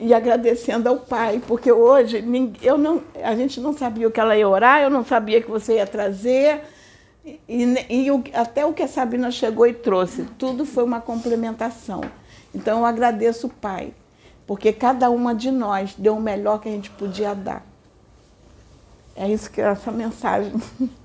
e 0.00 0.14
agradecendo 0.14 0.88
ao 0.88 0.96
Pai, 0.96 1.42
porque 1.46 1.70
hoje 1.70 2.24
eu 2.62 2.78
não, 2.78 3.02
a 3.22 3.36
gente 3.36 3.60
não 3.60 3.76
sabia 3.76 4.08
o 4.08 4.10
que 4.10 4.18
ela 4.18 4.36
ia 4.36 4.48
orar, 4.48 4.80
eu 4.80 4.88
não 4.88 5.04
sabia 5.04 5.42
que 5.42 5.50
você 5.50 5.74
ia 5.74 5.86
trazer, 5.86 6.62
e, 7.24 7.38
e, 7.88 8.08
e 8.08 8.10
até 8.34 8.64
o 8.64 8.72
que 8.72 8.82
a 8.82 8.88
Sabina 8.88 9.30
chegou 9.30 9.66
e 9.66 9.74
trouxe, 9.74 10.24
tudo 10.38 10.64
foi 10.64 10.84
uma 10.84 11.00
complementação. 11.00 12.00
Então 12.54 12.80
eu 12.80 12.86
agradeço 12.86 13.46
o 13.46 13.50
Pai, 13.50 13.92
porque 14.46 14.72
cada 14.72 15.10
uma 15.10 15.34
de 15.34 15.50
nós 15.50 15.94
deu 15.96 16.16
o 16.16 16.20
melhor 16.20 16.60
que 16.60 16.68
a 16.68 16.72
gente 16.72 16.90
podia 16.90 17.34
dar. 17.34 17.64
É 19.14 19.28
isso 19.28 19.50
que 19.50 19.60
é 19.60 19.64
essa 19.64 19.92
mensagem. 19.92 20.52